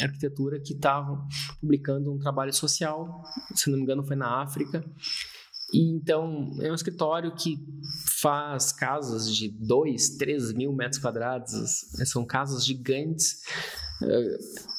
arquitetura, 0.00 0.60
que 0.60 0.72
estavam 0.72 1.26
publicando 1.60 2.12
um 2.12 2.18
trabalho 2.18 2.52
social, 2.52 3.22
se 3.54 3.70
não 3.70 3.76
me 3.76 3.82
engano, 3.82 4.06
foi 4.06 4.16
na 4.16 4.42
África, 4.42 4.84
e 5.72 5.90
então 5.90 6.56
é 6.60 6.70
um 6.70 6.74
escritório 6.74 7.34
que 7.34 7.58
faz 8.20 8.72
casas 8.72 9.34
de 9.34 9.48
2, 9.48 10.16
3 10.16 10.52
mil 10.52 10.72
metros 10.72 11.00
quadrados, 11.00 11.50
são 12.04 12.24
casas 12.24 12.64
gigantes, 12.64 13.40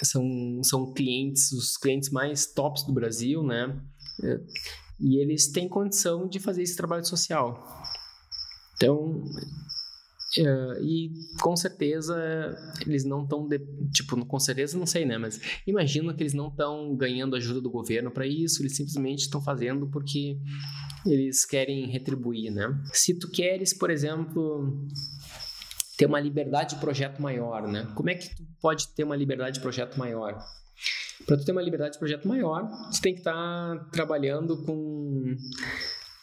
são, 0.04 0.62
são 0.64 0.94
clientes, 0.94 1.52
os 1.52 1.78
clientes 1.78 2.10
mais 2.10 2.46
tops 2.46 2.84
do 2.84 2.94
Brasil, 2.94 3.44
né? 3.44 3.80
Eh, 4.24 4.40
e 5.00 5.18
eles 5.18 5.52
têm 5.52 5.70
condição 5.70 6.28
de 6.28 6.40
fazer 6.40 6.64
esse 6.64 6.76
trabalho 6.76 7.06
social. 7.06 7.84
Então, 8.76 9.24
Uh, 10.38 10.84
e 10.84 11.12
com 11.42 11.56
certeza 11.56 12.16
eles 12.86 13.06
não 13.06 13.24
estão, 13.24 13.48
tipo, 13.92 14.24
com 14.26 14.40
certeza 14.40 14.78
não 14.78 14.86
sei, 14.86 15.06
né? 15.06 15.18
Mas 15.18 15.40
imagino 15.66 16.14
que 16.14 16.22
eles 16.22 16.34
não 16.34 16.50
estão 16.50 16.96
ganhando 16.96 17.36
ajuda 17.36 17.62
do 17.62 17.72
governo 17.72 18.12
para 18.12 18.28
isso, 18.28 18.62
eles 18.62 18.76
simplesmente 18.76 19.22
estão 19.22 19.42
fazendo 19.42 19.88
porque 19.88 20.38
eles 21.06 21.46
querem 21.46 21.88
retribuir, 21.88 22.52
né? 22.52 22.68
Se 22.92 23.18
tu 23.18 23.32
queres, 23.32 23.74
por 23.74 23.90
exemplo, 23.90 24.86
ter 25.98 26.06
uma 26.06 26.20
liberdade 26.20 26.76
de 26.76 26.82
projeto 26.82 27.22
maior, 27.22 27.68
né? 27.68 27.92
Como 27.96 28.10
é 28.10 28.16
que 28.16 28.36
tu 28.36 28.44
pode 28.62 28.88
ter 28.90 29.04
uma 29.04 29.16
liberdade 29.16 29.56
de 29.56 29.62
projeto 29.62 29.98
maior? 29.98 30.38
Para 31.26 31.38
tu 31.38 31.44
ter 31.44 31.52
uma 31.52 31.62
liberdade 31.62 31.94
de 31.94 32.00
projeto 32.00 32.28
maior, 32.28 32.70
tu 32.92 33.02
tem 33.02 33.14
que 33.14 33.20
estar 33.20 33.34
tá 33.34 33.86
trabalhando 33.92 34.64
com, 34.64 35.36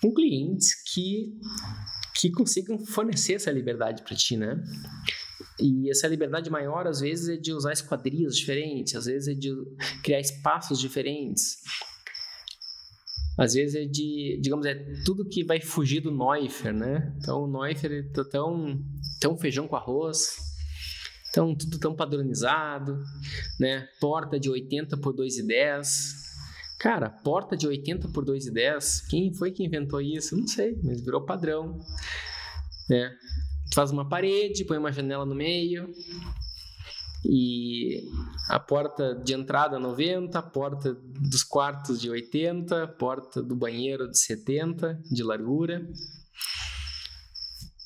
com 0.01 0.15
clientes 0.15 0.75
que 0.93 1.37
que 2.15 2.31
consigam 2.31 2.79
fornecer 2.79 3.35
essa 3.35 3.51
liberdade 3.51 4.03
para 4.03 4.17
ti, 4.17 4.37
né? 4.37 4.63
E 5.61 5.91
essa 5.91 6.07
liberdade 6.09 6.49
maior, 6.49 6.87
às 6.87 7.01
vezes, 7.01 7.29
é 7.29 7.37
de 7.37 7.53
usar 7.53 7.73
esquadrias 7.73 8.37
diferentes, 8.37 8.95
às 8.95 9.05
vezes 9.05 9.29
é 9.29 9.35
de 9.35 9.53
criar 10.03 10.21
espaços 10.21 10.79
diferentes. 10.79 11.59
Às 13.37 13.55
vezes 13.55 13.75
é 13.75 13.85
de, 13.85 14.39
digamos, 14.41 14.65
é 14.65 14.75
tudo 15.05 15.29
que 15.29 15.45
vai 15.45 15.61
fugir 15.61 16.01
do 16.01 16.11
Neufer, 16.11 16.73
né? 16.73 17.13
Então, 17.19 17.43
o 17.43 17.47
Neufer 17.47 17.93
é 17.93 18.23
tão, 18.25 18.81
tão 19.21 19.37
feijão 19.37 19.67
com 19.67 19.75
arroz, 19.75 20.37
tão, 21.33 21.55
tudo 21.55 21.79
tão 21.79 21.95
padronizado, 21.97 23.03
né? 23.59 23.89
Porta 24.01 24.39
de 24.39 24.49
80 24.49 24.97
por 24.99 25.15
2,10, 25.15 26.25
Cara, 26.85 27.09
porta 27.09 27.57
de 27.57 27.67
80 27.67 28.09
por 28.09 28.27
2,10, 28.27 29.09
quem 29.09 29.33
foi 29.33 29.51
que 29.51 29.65
inventou 29.65 30.03
isso? 30.03 30.37
Não 30.37 30.47
sei, 30.47 30.79
mas 30.85 31.01
virou 31.01 31.25
padrão. 31.25 31.79
Né? 32.91 33.11
Faz 33.75 33.91
uma 33.91 34.07
parede, 34.07 34.67
põe 34.67 34.77
uma 34.77 34.93
janela 34.93 35.25
no 35.25 35.35
meio, 35.35 35.91
e 37.25 38.03
a 38.49 38.61
porta 38.61 39.15
de 39.15 39.35
entrada 39.35 39.79
90, 39.79 40.39
a 40.39 40.43
porta 40.43 40.95
dos 40.95 41.43
quartos 41.43 42.01
de 42.01 42.11
80, 42.11 42.85
a 42.85 42.89
porta 42.89 43.43
do 43.43 43.57
banheiro 43.57 44.09
de 44.11 44.19
70 44.19 45.01
de 45.11 45.23
largura. 45.23 45.87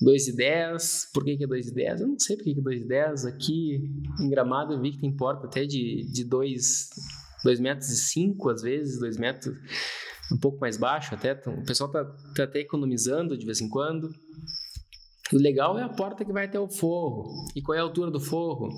2,10. 0.02 1.10
Por 1.12 1.24
que, 1.24 1.36
que 1.36 1.44
é 1.44 1.46
2,10? 1.46 2.00
Eu 2.00 2.08
não 2.08 2.18
sei 2.18 2.36
por 2.36 2.44
que, 2.44 2.54
que 2.54 2.60
é 2.60 2.62
2,10. 2.62 3.28
Aqui 3.28 3.90
em 4.20 4.28
Gramado 4.28 4.74
eu 4.74 4.80
vi 4.80 4.92
que 4.92 5.00
tem 5.00 5.16
porta 5.16 5.46
até 5.46 5.64
de, 5.64 6.06
de 6.12 6.24
2 6.24 6.90
2 7.44 7.60
metros 7.60 7.90
e 7.90 7.96
5 7.96 8.50
às 8.50 8.62
vezes, 8.62 8.98
2 8.98 9.16
metros 9.16 9.56
um 10.32 10.36
pouco 10.36 10.58
mais 10.58 10.76
baixo 10.76 11.14
até. 11.14 11.32
Então, 11.32 11.54
o 11.54 11.64
pessoal 11.64 11.90
tá, 11.90 12.04
tá 12.34 12.44
até 12.44 12.60
economizando 12.60 13.36
de 13.36 13.46
vez 13.46 13.60
em 13.60 13.68
quando. 13.68 14.10
O 15.32 15.36
legal 15.36 15.78
é 15.78 15.82
a 15.82 15.88
porta 15.88 16.24
que 16.24 16.32
vai 16.32 16.46
até 16.46 16.58
o 16.58 16.68
forro. 16.68 17.46
E 17.54 17.62
qual 17.62 17.76
é 17.76 17.80
a 17.80 17.82
altura 17.82 18.10
do 18.10 18.20
forro? 18.20 18.68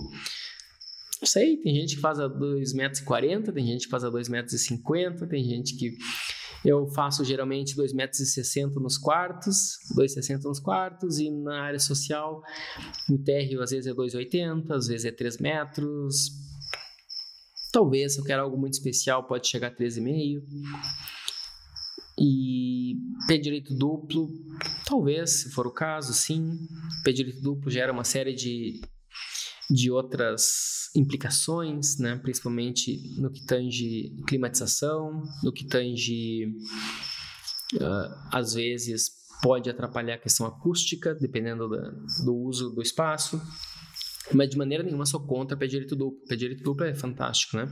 Não 1.20 1.26
sei, 1.26 1.58
tem 1.58 1.74
gente 1.74 1.96
que 1.96 2.00
faz 2.00 2.18
a 2.18 2.28
2,40 2.28 2.74
metros, 2.74 3.54
tem 3.54 3.66
gente 3.66 3.84
que 3.84 3.90
faz 3.90 4.04
a 4.04 4.10
2,50 4.10 4.30
metros, 4.30 5.28
tem 5.28 5.44
gente 5.44 5.76
que 5.76 5.96
eu 6.64 6.86
faço 6.88 7.24
geralmente 7.24 7.74
2,60 7.74 7.94
metros 7.94 8.82
nos 8.82 8.98
quartos, 8.98 9.78
2,60 9.96 10.44
nos 10.44 10.60
quartos, 10.60 11.18
e 11.18 11.30
na 11.30 11.62
área 11.62 11.78
social, 11.78 12.42
no 13.08 13.18
térreo 13.18 13.62
às 13.62 13.70
vezes 13.70 13.86
é 13.86 13.94
2,80, 13.94 14.70
às 14.70 14.86
vezes 14.86 15.04
é 15.04 15.12
3 15.12 15.38
metros. 15.38 16.30
Talvez, 17.72 18.14
se 18.14 18.20
eu 18.20 18.24
quero 18.24 18.42
algo 18.42 18.58
muito 18.58 18.74
especial, 18.74 19.26
pode 19.26 19.46
chegar 19.46 19.68
a 19.68 19.74
3,5. 19.74 20.42
E 22.18 22.96
pé 23.26 23.38
direito 23.38 23.74
duplo, 23.74 24.28
talvez, 24.84 25.42
se 25.42 25.50
for 25.50 25.66
o 25.66 25.72
caso, 25.72 26.12
sim. 26.12 26.58
Pé 27.04 27.12
direito 27.12 27.40
duplo 27.40 27.70
gera 27.70 27.92
uma 27.92 28.04
série 28.04 28.34
de, 28.34 28.80
de 29.70 29.90
outras 29.90 30.90
implicações, 30.94 31.96
né? 31.98 32.16
principalmente 32.16 33.14
no 33.18 33.30
que 33.30 33.44
tange 33.46 34.16
climatização, 34.26 35.22
no 35.42 35.52
que 35.52 35.64
tange, 35.64 36.46
uh, 37.74 38.28
às 38.32 38.54
vezes, 38.54 39.10
pode 39.40 39.70
atrapalhar 39.70 40.14
a 40.14 40.18
questão 40.18 40.46
acústica, 40.46 41.14
dependendo 41.14 41.68
da, 41.68 41.90
do 42.24 42.34
uso 42.34 42.70
do 42.70 42.82
espaço. 42.82 43.40
Mas 44.32 44.50
de 44.50 44.58
maneira 44.58 44.82
nenhuma 44.82 45.06
sou 45.06 45.20
contra 45.20 45.56
pé 45.56 45.66
direito 45.66 45.96
duplo. 45.96 46.20
Pé 46.28 46.36
direito 46.36 46.62
duplo 46.62 46.84
é 46.84 46.94
fantástico, 46.94 47.56
né? 47.56 47.70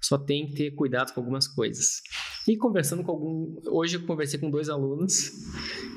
Só 0.00 0.18
tem 0.18 0.46
que 0.46 0.54
ter 0.54 0.70
cuidado 0.72 1.12
com 1.12 1.20
algumas 1.20 1.48
coisas. 1.48 2.02
E 2.46 2.56
conversando 2.56 3.02
com 3.02 3.10
algum. 3.10 3.56
Hoje 3.66 3.96
eu 3.96 4.06
conversei 4.06 4.38
com 4.38 4.50
dois 4.50 4.68
alunos 4.68 5.32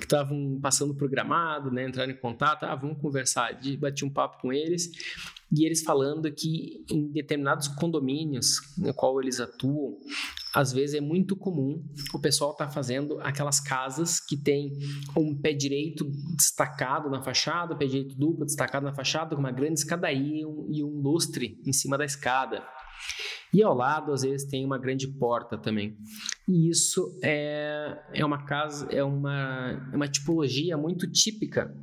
estavam 0.08 0.60
passando 0.62 0.96
programado, 0.96 1.70
né? 1.70 1.88
Entraram 1.88 2.12
em 2.12 2.18
contato. 2.18 2.64
Ah, 2.64 2.76
vamos 2.76 3.00
conversar. 3.00 3.60
Bati 3.78 4.04
um 4.04 4.10
papo 4.10 4.42
com 4.42 4.52
eles. 4.52 4.90
E 5.52 5.66
eles 5.66 5.82
falando 5.82 6.30
que 6.32 6.84
em 6.90 7.10
determinados 7.10 7.68
condomínios 7.70 8.58
no 8.78 8.94
qual 8.94 9.22
eles 9.22 9.40
atuam, 9.40 9.98
às 10.54 10.74
vezes 10.74 10.96
é 10.96 11.02
muito 11.02 11.38
comum 11.38 11.82
o 12.14 12.20
pessoal 12.20 12.52
estar 12.52 12.66
tá 12.66 12.72
fazendo 12.72 13.20
aquelas 13.22 13.60
casas 13.60 14.20
que 14.20 14.36
tem 14.36 14.74
um 15.16 15.34
pé 15.40 15.54
direito 15.54 16.10
destacado 16.36 17.10
na 17.10 17.22
fachada, 17.22 17.78
pé 17.78 17.86
direito 17.86 18.16
duplo 18.18 18.46
destacado 18.46 18.84
na 18.84 18.94
fachada, 18.94 19.36
com 19.36 19.40
uma 19.40 19.52
grande 19.52 19.80
escadaria 19.80 20.42
e 20.42 20.46
um, 20.46 20.68
e 20.70 20.84
um 20.84 21.00
lustre 21.00 21.62
em 21.66 21.72
cima 21.72 21.98
da 21.98 22.04
escada. 22.04 22.62
E 23.54 23.64
ao 23.64 23.74
lado, 23.74 24.12
às 24.12 24.22
vezes, 24.22 24.48
tem 24.48 24.66
uma 24.66 24.78
grande 24.78 25.08
porta 25.08 25.58
também. 25.58 25.98
E 26.48 26.70
isso 26.70 27.18
é, 27.24 27.98
é 28.14 28.26
uma 28.26 28.46
casa, 28.46 28.88
é 28.92 29.04
uma, 29.04 29.90
é 29.92 29.96
uma 29.96 30.08
tipologia 30.08 30.78
muito 30.78 31.10
típica 31.10 31.74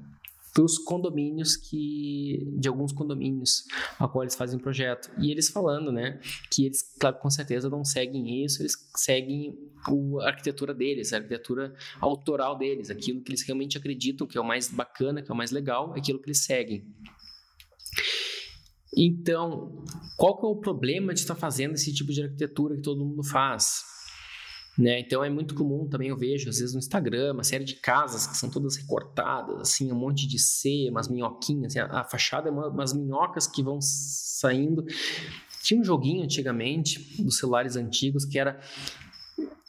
dos 0.55 0.79
condomínios 0.79 1.57
que 1.57 2.47
de 2.57 2.69
alguns 2.69 2.93
condomínios 2.93 3.65
a 3.99 4.07
qual 4.07 4.23
eles 4.23 4.37
fazem 4.37 4.59
projeto 4.59 5.11
e 5.19 5.31
eles 5.31 5.49
falando 5.49 5.91
né 5.91 6.21
que 6.49 6.67
eles 6.67 6.81
claro, 6.99 7.17
com 7.19 7.29
certeza 7.29 7.69
não 7.69 7.85
seguem 7.85 8.45
isso 8.45 8.63
eles 8.63 8.75
seguem 8.95 9.59
o, 9.91 10.21
a 10.21 10.29
arquitetura 10.29 10.73
deles 10.73 11.13
a 11.13 11.17
arquitetura 11.17 11.75
autoral 12.01 12.57
deles 12.57 12.89
aquilo 12.89 13.21
que 13.21 13.33
eles 13.33 13.43
realmente 13.43 13.77
acreditam 13.77 14.27
que 14.29 14.39
é 14.39 14.41
o 14.41 14.45
mais 14.45 14.71
bacana 14.71 15.21
que 15.21 15.31
é 15.31 15.35
o 15.35 15.37
mais 15.37 15.51
legal 15.51 15.93
é 15.97 15.99
aquilo 15.99 16.21
que 16.21 16.29
eles 16.29 16.45
seguem 16.45 16.87
então, 18.97 19.85
qual 20.17 20.39
que 20.39 20.47
é 20.47 20.49
o 20.49 20.57
problema 20.57 21.13
de 21.13 21.21
estar 21.21 21.35
fazendo 21.35 21.75
esse 21.75 21.93
tipo 21.93 22.13
de 22.13 22.23
arquitetura 22.23 22.77
que 22.77 22.83
todo 22.83 23.05
mundo 23.05 23.23
faz? 23.23 23.83
Né? 24.77 24.99
Então 25.01 25.23
é 25.23 25.31
muito 25.31 25.55
comum 25.55 25.89
também 25.89 26.09
eu 26.09 26.17
vejo 26.17 26.49
às 26.49 26.59
vezes 26.59 26.73
no 26.73 26.81
Instagram 26.81 27.33
uma 27.33 27.45
série 27.45 27.65
de 27.65 27.77
casas 27.77 28.27
que 28.27 28.37
são 28.37 28.51
todas 28.51 28.77
recortadas, 28.77 29.61
assim, 29.61 29.93
um 29.93 29.95
monte 29.95 30.27
de 30.27 30.37
C, 30.37 30.89
umas 30.91 31.09
minhoquinhas, 31.09 31.67
assim, 31.67 31.79
a, 31.79 32.01
a, 32.01 32.05
fachada 32.05 32.49
é 32.49 32.53
uma, 32.53 32.69
umas 32.69 32.93
minhocas 32.93 33.47
que 33.47 33.63
vão 33.63 33.79
saindo. 33.81 34.85
Tinha 35.63 35.81
um 35.81 35.85
joguinho 35.85 36.25
antigamente 36.25 37.23
dos 37.23 37.39
celulares 37.39 37.77
antigos 37.77 38.25
que 38.25 38.37
era 38.37 38.61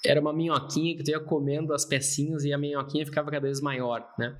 era 0.05 0.21
uma 0.21 0.33
minhoquinha 0.33 0.95
que 0.95 1.03
tu 1.03 1.11
ia 1.11 1.19
comendo 1.19 1.73
as 1.73 1.85
pecinhas 1.85 2.43
e 2.43 2.53
a 2.53 2.57
minhoquinha 2.57 3.05
ficava 3.05 3.29
cada 3.29 3.45
vez 3.45 3.61
maior, 3.61 4.05
né? 4.17 4.37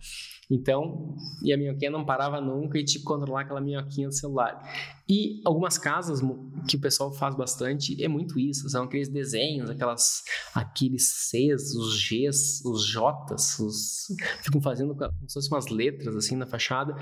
Então, 0.49 1.15
e 1.43 1.51
a 1.51 1.57
minhoquinha 1.57 1.89
não 1.89 2.05
parava 2.05 2.39
nunca 2.39 2.77
e 2.77 2.83
tinha 2.83 2.99
que 2.99 3.05
controlar 3.05 3.41
aquela 3.41 3.59
minhoquinha 3.59 4.07
do 4.07 4.13
celular. 4.13 4.61
E 5.09 5.41
algumas 5.45 5.77
casas 5.77 6.19
que 6.67 6.75
o 6.75 6.79
pessoal 6.79 7.11
faz 7.11 7.35
bastante 7.35 8.01
é 8.03 8.07
muito 8.07 8.39
isso, 8.39 8.69
são 8.69 8.83
aqueles 8.83 9.09
desenhos, 9.09 9.69
aquelas 9.69 10.23
aqueles 10.53 11.29
Cs, 11.29 11.75
os 11.75 11.95
Gs, 11.95 12.61
os 12.65 12.85
Js, 12.85 13.59
os 13.59 14.07
ficam 14.43 14.61
fazendo 14.61 14.95
como 14.95 15.11
se 15.27 15.33
fossem 15.33 15.51
umas 15.51 15.67
letras 15.67 16.15
assim 16.15 16.35
na 16.35 16.45
fachada. 16.45 16.95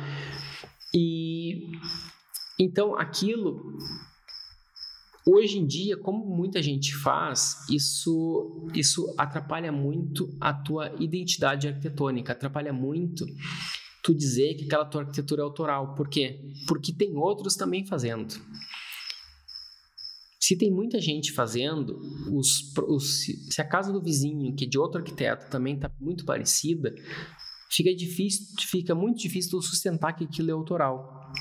E 0.94 1.72
então 2.60 2.96
aquilo 2.98 3.78
Hoje 5.26 5.58
em 5.58 5.66
dia, 5.66 5.96
como 5.96 6.26
muita 6.26 6.62
gente 6.62 6.94
faz, 6.96 7.66
isso, 7.70 8.68
isso 8.74 9.14
atrapalha 9.18 9.72
muito 9.72 10.36
a 10.40 10.54
tua 10.54 10.94
identidade 11.00 11.68
arquitetônica, 11.68 12.34
atrapalha 12.34 12.74
muito 12.74 13.26
tu 14.04 14.14
dizer 14.14 14.56
que 14.56 14.66
aquela 14.66 14.84
tua 14.84 15.04
arquitetura 15.04 15.42
é 15.42 15.46
autoral. 15.46 15.96
Por 15.96 16.10
quê? 16.10 16.42
Porque 16.68 16.92
tem 16.92 17.16
outros 17.16 17.56
também 17.56 17.86
fazendo. 17.86 18.34
Se 20.42 20.58
tem 20.58 20.70
muita 20.70 21.00
gente 21.00 21.32
fazendo, 21.32 21.98
os, 22.30 22.74
os, 22.90 23.24
se 23.24 23.62
a 23.62 23.66
casa 23.66 23.94
do 23.94 24.04
vizinho, 24.04 24.54
que 24.54 24.66
é 24.66 24.68
de 24.68 24.78
outro 24.78 25.00
arquiteto, 25.00 25.50
também 25.50 25.76
está 25.76 25.90
muito 26.02 26.26
parecida, 26.26 26.94
fica 27.72 27.96
difícil, 27.96 28.48
fica 28.60 28.94
muito 28.94 29.20
difícil 29.20 29.52
tu 29.52 29.62
sustentar 29.62 30.12
que 30.12 30.26
aquilo 30.26 30.50
é 30.50 30.54
autoral. 30.54 31.32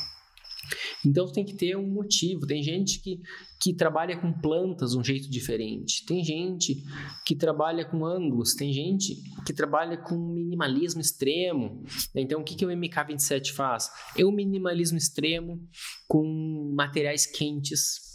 Então 1.05 1.31
tem 1.31 1.45
que 1.45 1.55
ter 1.55 1.77
um 1.77 1.87
motivo. 1.87 2.47
Tem 2.47 2.63
gente 2.63 3.01
que, 3.01 3.21
que 3.61 3.75
trabalha 3.75 4.17
com 4.17 4.33
plantas 4.33 4.93
de 4.93 4.99
um 4.99 5.05
jeito 5.05 5.29
diferente. 5.31 6.05
Tem 6.07 6.25
gente 6.25 6.83
que 7.27 7.35
trabalha 7.35 7.85
com 7.85 8.05
ângulos. 8.05 8.55
Tem 8.55 8.73
gente 8.73 9.17
que 9.45 9.53
trabalha 9.53 9.97
com 9.97 10.17
minimalismo 10.17 11.01
extremo. 11.01 11.83
Então 12.15 12.41
o 12.41 12.45
que, 12.45 12.55
que 12.55 12.65
o 12.65 12.69
MK27 12.69 13.53
faz? 13.53 13.91
É 14.17 14.25
um 14.25 14.33
minimalismo 14.33 14.97
extremo 14.97 15.61
com 16.07 16.73
materiais 16.75 17.27
quentes. 17.27 18.13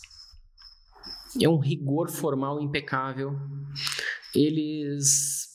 É 1.41 1.47
um 1.49 1.59
rigor 1.59 2.09
formal 2.09 2.61
impecável. 2.61 3.33
Eles 4.33 5.47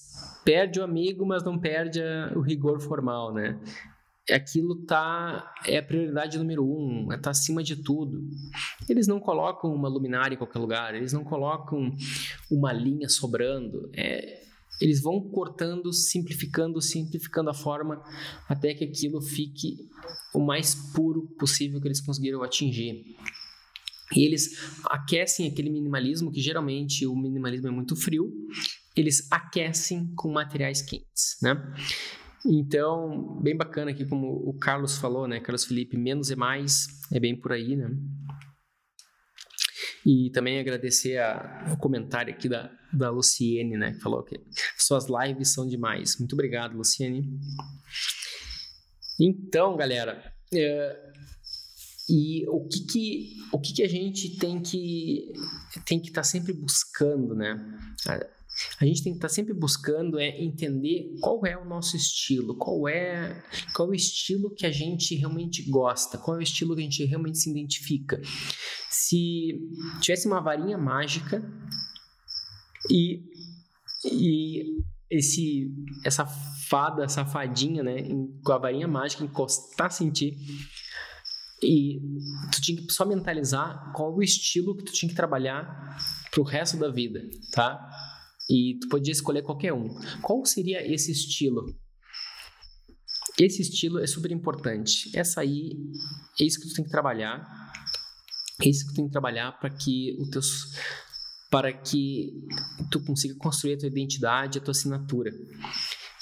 perde 0.44 0.80
o 0.80 0.84
amigo, 0.84 1.24
mas 1.24 1.44
não 1.44 1.58
perde 1.58 2.00
a, 2.00 2.32
o 2.36 2.40
rigor 2.40 2.80
formal, 2.80 3.32
né? 3.32 3.58
Aquilo 4.30 4.84
tá 4.84 5.52
é 5.66 5.78
a 5.78 5.82
prioridade 5.82 6.38
número 6.38 6.64
um, 6.64 7.12
está 7.12 7.30
acima 7.30 7.62
de 7.62 7.76
tudo. 7.76 8.22
Eles 8.88 9.06
não 9.06 9.18
colocam 9.18 9.74
uma 9.74 9.88
luminária 9.88 10.34
em 10.34 10.38
qualquer 10.38 10.58
lugar, 10.58 10.94
eles 10.94 11.12
não 11.12 11.24
colocam 11.24 11.94
uma 12.50 12.72
linha 12.72 13.08
sobrando. 13.08 13.90
É, 13.94 14.42
eles 14.80 15.00
vão 15.00 15.20
cortando, 15.20 15.92
simplificando, 15.92 16.80
simplificando 16.80 17.50
a 17.50 17.54
forma 17.54 18.02
até 18.48 18.74
que 18.74 18.84
aquilo 18.84 19.20
fique 19.20 19.76
o 20.34 20.40
mais 20.40 20.74
puro 20.74 21.28
possível 21.38 21.80
que 21.80 21.88
eles 21.88 22.00
conseguiram 22.00 22.42
atingir. 22.42 23.16
E 24.14 24.26
eles 24.26 24.78
aquecem 24.84 25.48
aquele 25.48 25.70
minimalismo, 25.70 26.30
que 26.30 26.40
geralmente 26.40 27.06
o 27.06 27.16
minimalismo 27.16 27.68
é 27.68 27.70
muito 27.70 27.96
frio, 27.96 28.30
eles 28.94 29.26
aquecem 29.30 30.12
com 30.14 30.30
materiais 30.30 30.82
quentes, 30.82 31.38
né? 31.40 31.56
Então, 32.44 33.40
bem 33.40 33.56
bacana 33.56 33.92
aqui, 33.92 34.04
como 34.04 34.26
o 34.26 34.58
Carlos 34.58 34.98
falou, 34.98 35.28
né? 35.28 35.40
Carlos 35.40 35.64
Felipe, 35.64 35.96
menos 35.96 36.30
é 36.30 36.36
mais, 36.36 36.86
é 37.12 37.20
bem 37.20 37.38
por 37.38 37.52
aí, 37.52 37.76
né? 37.76 37.88
E 40.04 40.30
também 40.30 40.58
agradecer 40.58 41.18
a, 41.18 41.72
o 41.72 41.76
comentário 41.76 42.34
aqui 42.34 42.48
da, 42.48 42.70
da 42.92 43.10
Luciene, 43.10 43.76
né? 43.76 43.92
Que 43.92 44.00
falou 44.00 44.24
que 44.24 44.40
suas 44.76 45.06
lives 45.08 45.52
são 45.52 45.66
demais. 45.66 46.18
Muito 46.18 46.32
obrigado, 46.32 46.76
Luciene. 46.76 47.24
Então, 49.20 49.76
galera, 49.76 50.20
é, 50.52 51.12
e 52.08 52.44
o 52.48 52.66
que 52.66 52.84
que, 52.86 53.36
o 53.52 53.60
que 53.60 53.72
que 53.74 53.82
a 53.84 53.88
gente 53.88 54.36
tem 54.38 54.60
que 54.60 55.32
tem 55.86 56.00
que 56.00 56.08
estar 56.08 56.22
tá 56.22 56.24
sempre 56.24 56.52
buscando, 56.52 57.34
né? 57.36 57.54
A 58.80 58.84
gente 58.84 59.02
tem 59.02 59.12
que 59.12 59.18
estar 59.18 59.28
tá 59.28 59.34
sempre 59.34 59.54
buscando 59.54 60.18
é 60.18 60.42
entender 60.42 61.14
qual 61.20 61.44
é 61.46 61.56
o 61.56 61.64
nosso 61.64 61.96
estilo, 61.96 62.56
qual 62.56 62.86
é 62.88 63.42
qual 63.74 63.88
é 63.88 63.92
o 63.92 63.94
estilo 63.94 64.54
que 64.54 64.66
a 64.66 64.70
gente 64.70 65.14
realmente 65.14 65.62
gosta, 65.70 66.18
qual 66.18 66.36
é 66.36 66.40
o 66.40 66.42
estilo 66.42 66.74
que 66.74 66.80
a 66.80 66.84
gente 66.84 67.04
realmente 67.04 67.38
se 67.38 67.50
identifica. 67.50 68.20
Se 68.90 69.58
tivesse 70.00 70.26
uma 70.26 70.40
varinha 70.40 70.76
mágica 70.76 71.42
e, 72.90 73.22
e 74.04 74.82
esse 75.10 75.70
essa 76.04 76.26
fada, 76.26 77.04
essa 77.04 77.24
fadinha, 77.24 77.82
né, 77.82 78.02
com 78.44 78.52
a 78.52 78.58
varinha 78.58 78.88
mágica 78.88 79.24
encostasse 79.24 80.04
em 80.04 80.10
ti 80.10 80.36
e 81.62 82.00
tu 82.50 82.60
tinha 82.60 82.82
que 82.82 82.92
só 82.92 83.06
mentalizar 83.06 83.92
qual 83.94 84.14
o 84.14 84.22
estilo 84.22 84.76
que 84.76 84.84
tu 84.84 84.92
tinha 84.92 85.08
que 85.08 85.14
trabalhar 85.14 85.96
pro 86.30 86.42
resto 86.42 86.76
da 86.76 86.90
vida, 86.90 87.20
tá? 87.52 87.80
E 88.52 88.78
tu 88.78 88.88
podia 88.88 89.12
escolher 89.12 89.42
qualquer 89.42 89.72
um. 89.72 89.88
Qual 90.20 90.44
seria 90.44 90.86
esse 90.86 91.10
estilo? 91.10 91.74
esse 93.38 93.62
estilo 93.62 93.98
é 93.98 94.06
super 94.06 94.30
importante. 94.30 95.10
Essa 95.14 95.40
aí 95.40 95.72
é 96.38 96.44
isso 96.44 96.60
que 96.60 96.68
tu 96.68 96.74
tem 96.74 96.84
que 96.84 96.90
trabalhar. 96.90 97.42
É 98.60 98.68
isso 98.68 98.86
que 98.86 98.92
tu 98.92 98.96
tem 98.96 99.06
que 99.06 99.12
trabalhar 99.12 99.52
para 99.52 99.70
que 99.70 100.16
os 100.20 100.28
teus 100.28 100.76
para 101.50 101.70
que 101.72 102.32
tu 102.90 103.04
consiga 103.04 103.34
construir 103.36 103.74
a 103.74 103.78
tua 103.78 103.88
identidade, 103.88 104.58
a 104.58 104.60
tua 104.60 104.72
assinatura. 104.72 105.30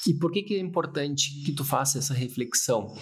E 0.07 0.15
por 0.15 0.33
que, 0.33 0.43
que 0.43 0.55
é 0.55 0.59
importante 0.59 1.43
que 1.45 1.53
tu 1.53 1.65
faça 1.65 1.99
essa 1.99 2.13
reflexão? 2.13 2.97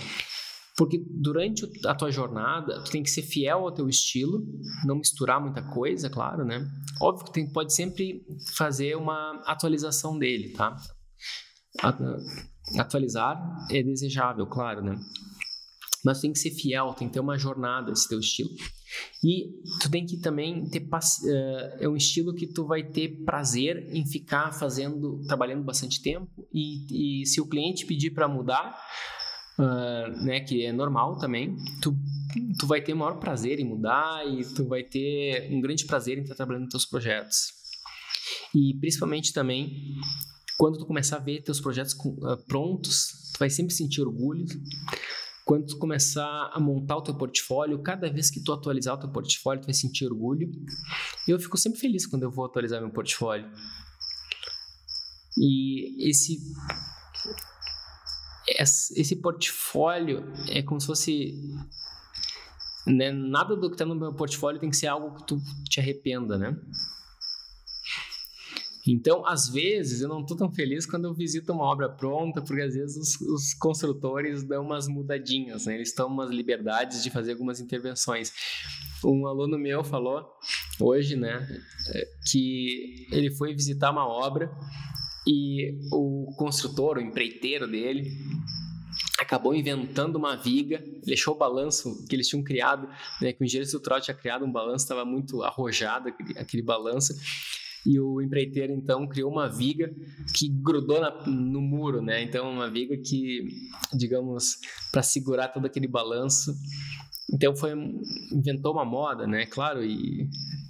Porque 0.78 1.04
durante 1.10 1.68
a 1.84 1.92
tua 1.92 2.08
jornada, 2.12 2.80
tu 2.84 2.92
tem 2.92 3.02
que 3.02 3.10
ser 3.10 3.22
fiel 3.22 3.64
ao 3.64 3.72
teu 3.72 3.88
estilo, 3.88 4.46
não 4.86 4.94
misturar 4.94 5.40
muita 5.40 5.60
coisa, 5.60 6.08
claro, 6.08 6.44
né? 6.44 6.64
Óbvio 7.02 7.26
que 7.26 7.44
tu 7.44 7.52
pode 7.52 7.74
sempre 7.74 8.24
fazer 8.54 8.96
uma 8.96 9.42
atualização 9.44 10.16
dele, 10.16 10.52
tá? 10.52 10.76
Atualizar 12.78 13.42
é 13.72 13.82
desejável, 13.82 14.46
claro, 14.46 14.80
né? 14.80 14.96
Mas 16.04 16.20
tem 16.20 16.32
que 16.32 16.38
ser 16.38 16.52
fiel, 16.52 16.94
tem 16.94 17.08
que 17.08 17.14
ter 17.14 17.20
uma 17.20 17.36
jornada 17.36 17.90
esse 17.90 18.08
teu 18.08 18.20
estilo. 18.20 18.50
E 19.24 19.50
tu 19.80 19.90
tem 19.90 20.06
que 20.06 20.18
também 20.18 20.64
ter 20.70 20.78
uh, 20.78 21.76
é 21.80 21.88
um 21.88 21.96
estilo 21.96 22.32
que 22.32 22.46
tu 22.46 22.64
vai 22.64 22.84
ter 22.84 23.24
prazer 23.24 23.88
em 23.92 24.06
ficar 24.06 24.52
fazendo, 24.52 25.20
trabalhando 25.26 25.64
bastante 25.64 26.00
tempo 26.00 26.48
e, 26.54 27.22
e 27.22 27.26
se 27.26 27.40
o 27.40 27.48
cliente 27.48 27.84
pedir 27.84 28.12
para 28.12 28.28
mudar, 28.28 28.78
uh, 29.58 30.24
né, 30.24 30.40
que 30.40 30.64
é 30.64 30.72
normal 30.72 31.16
também, 31.16 31.56
tu, 31.82 31.96
tu 32.58 32.66
vai 32.66 32.80
ter 32.80 32.94
maior 32.94 33.18
prazer 33.18 33.58
em 33.58 33.64
mudar 33.64 34.26
e 34.26 34.44
tu 34.54 34.66
vai 34.66 34.82
ter 34.82 35.52
um 35.52 35.60
grande 35.60 35.84
prazer 35.84 36.18
em 36.18 36.22
estar 36.22 36.34
trabalhando 36.34 36.64
nos 36.64 36.70
teus 36.72 36.86
projetos. 36.86 37.52
E 38.54 38.74
principalmente 38.78 39.32
também 39.32 39.96
quando 40.56 40.78
tu 40.78 40.86
começar 40.86 41.16
a 41.16 41.20
ver 41.20 41.42
teus 41.42 41.60
projetos 41.60 41.94
uh, 41.94 42.36
prontos, 42.46 43.30
tu 43.32 43.38
vai 43.38 43.50
sempre 43.50 43.74
sentir 43.74 44.00
orgulho 44.00 44.44
quando 45.48 45.64
tu 45.64 45.78
começar 45.78 46.50
a 46.52 46.60
montar 46.60 46.98
o 46.98 47.00
teu 47.00 47.14
portfólio, 47.14 47.82
cada 47.82 48.12
vez 48.12 48.30
que 48.30 48.38
tu 48.38 48.52
atualizar 48.52 48.96
o 48.96 49.00
teu 49.00 49.10
portfólio, 49.10 49.62
tu 49.62 49.64
vai 49.64 49.72
sentir 49.72 50.04
orgulho. 50.04 50.52
Eu 51.26 51.40
fico 51.40 51.56
sempre 51.56 51.80
feliz 51.80 52.06
quando 52.06 52.24
eu 52.24 52.30
vou 52.30 52.44
atualizar 52.44 52.82
meu 52.82 52.90
portfólio. 52.90 53.50
E 55.38 56.10
esse 56.10 56.38
esse 58.60 59.16
portfólio 59.16 60.24
é 60.48 60.62
como 60.62 60.80
se 60.80 60.86
fosse 60.86 61.34
né, 62.86 63.10
nada 63.10 63.54
do 63.54 63.68
que 63.68 63.74
está 63.74 63.84
no 63.84 63.94
meu 63.94 64.14
portfólio 64.14 64.60
tem 64.60 64.70
que 64.70 64.76
ser 64.76 64.86
algo 64.86 65.16
que 65.16 65.26
tu 65.26 65.38
te 65.68 65.80
arrependa, 65.80 66.38
né? 66.38 66.56
Então, 68.90 69.26
às 69.26 69.50
vezes, 69.50 70.00
eu 70.00 70.08
não 70.08 70.22
estou 70.22 70.34
tão 70.34 70.50
feliz 70.50 70.86
quando 70.86 71.04
eu 71.04 71.12
visito 71.12 71.52
uma 71.52 71.64
obra 71.64 71.90
pronta, 71.90 72.40
porque 72.40 72.62
às 72.62 72.74
vezes 72.74 72.96
os, 72.96 73.20
os 73.20 73.54
construtores 73.54 74.42
dão 74.42 74.64
umas 74.64 74.88
mudadinhas, 74.88 75.66
né? 75.66 75.74
eles 75.74 75.94
tomam 75.94 76.14
umas 76.14 76.30
liberdades 76.30 77.02
de 77.02 77.10
fazer 77.10 77.32
algumas 77.32 77.60
intervenções. 77.60 78.32
Um 79.04 79.26
aluno 79.26 79.58
meu 79.58 79.84
falou 79.84 80.26
hoje, 80.80 81.16
né, 81.16 81.46
é, 81.94 82.08
que 82.30 83.06
ele 83.12 83.30
foi 83.30 83.52
visitar 83.52 83.90
uma 83.90 84.06
obra 84.06 84.50
e 85.28 85.78
o 85.92 86.34
construtor, 86.38 86.96
o 86.96 87.00
empreiteiro 87.02 87.66
dele, 87.66 88.10
acabou 89.18 89.54
inventando 89.54 90.16
uma 90.16 90.34
viga, 90.36 90.82
deixou 91.04 91.34
o 91.34 91.38
balanço 91.38 92.06
que 92.08 92.16
eles 92.16 92.26
tinham 92.26 92.42
criado, 92.42 92.88
né, 93.20 93.32
que 93.32 93.42
o 93.42 93.44
engenheiro 93.44 93.66
estrutural 93.66 94.00
tinha 94.00 94.14
criado 94.14 94.44
um 94.44 94.50
balanço, 94.50 94.84
estava 94.84 95.04
muito 95.04 95.42
arrojado 95.42 96.08
aquele, 96.08 96.38
aquele 96.38 96.62
balanço, 96.62 97.14
e 97.84 98.00
o 98.00 98.22
empreiteiro 98.22 98.72
então 98.72 99.06
criou 99.06 99.30
uma 99.30 99.48
viga 99.48 99.94
que 100.34 100.48
grudou 100.48 101.00
na, 101.00 101.10
no 101.26 101.60
muro, 101.60 102.02
né? 102.02 102.22
Então 102.22 102.50
uma 102.50 102.68
viga 102.70 102.96
que, 102.98 103.46
digamos, 103.94 104.58
para 104.90 105.02
segurar 105.02 105.48
todo 105.48 105.64
aquele 105.64 105.86
balanço. 105.86 106.52
Então 107.32 107.54
foi 107.56 107.72
inventou 108.32 108.72
uma 108.72 108.84
moda, 108.84 109.26
né? 109.26 109.46
Claro 109.46 109.82
e, 109.84 110.28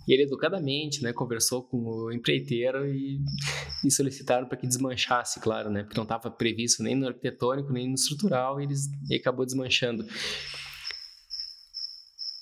e 0.09 0.15
ele 0.15 0.23
educadamente, 0.23 1.03
né, 1.03 1.13
conversou 1.13 1.63
com 1.63 1.77
o 1.77 2.11
empreiteiro 2.11 2.87
e, 2.87 3.21
e 3.85 3.91
solicitaram 3.91 4.49
para 4.49 4.57
que 4.57 4.67
desmanchasse, 4.67 5.39
claro, 5.39 5.69
né? 5.69 5.83
Porque 5.83 5.99
não 5.99 6.05
estava 6.05 6.31
previsto 6.31 6.83
nem 6.83 6.95
no 6.95 7.07
arquitetônico 7.07 7.71
nem 7.71 7.87
no 7.87 7.95
estrutural, 7.95 8.59
e 8.59 8.65
eles 8.65 8.89
e 9.11 9.17
acabou 9.17 9.45
desmanchando. 9.45 10.07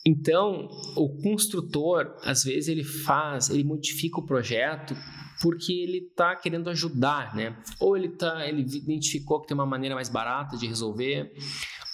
Então, 0.06 0.68
o 0.96 1.20
construtor, 1.20 2.16
às 2.22 2.44
vezes, 2.44 2.68
ele 2.68 2.84
faz, 2.84 3.50
ele 3.50 3.64
modifica 3.64 4.20
o 4.20 4.24
projeto 4.24 4.94
porque 5.42 5.72
ele 5.72 5.98
está 5.98 6.36
querendo 6.36 6.70
ajudar, 6.70 7.34
né? 7.34 7.56
Ou 7.80 7.96
ele, 7.96 8.10
tá, 8.10 8.46
ele 8.46 8.62
identificou 8.62 9.40
que 9.40 9.48
tem 9.48 9.56
uma 9.56 9.66
maneira 9.66 9.96
mais 9.96 10.08
barata 10.08 10.56
de 10.56 10.68
resolver, 10.68 11.32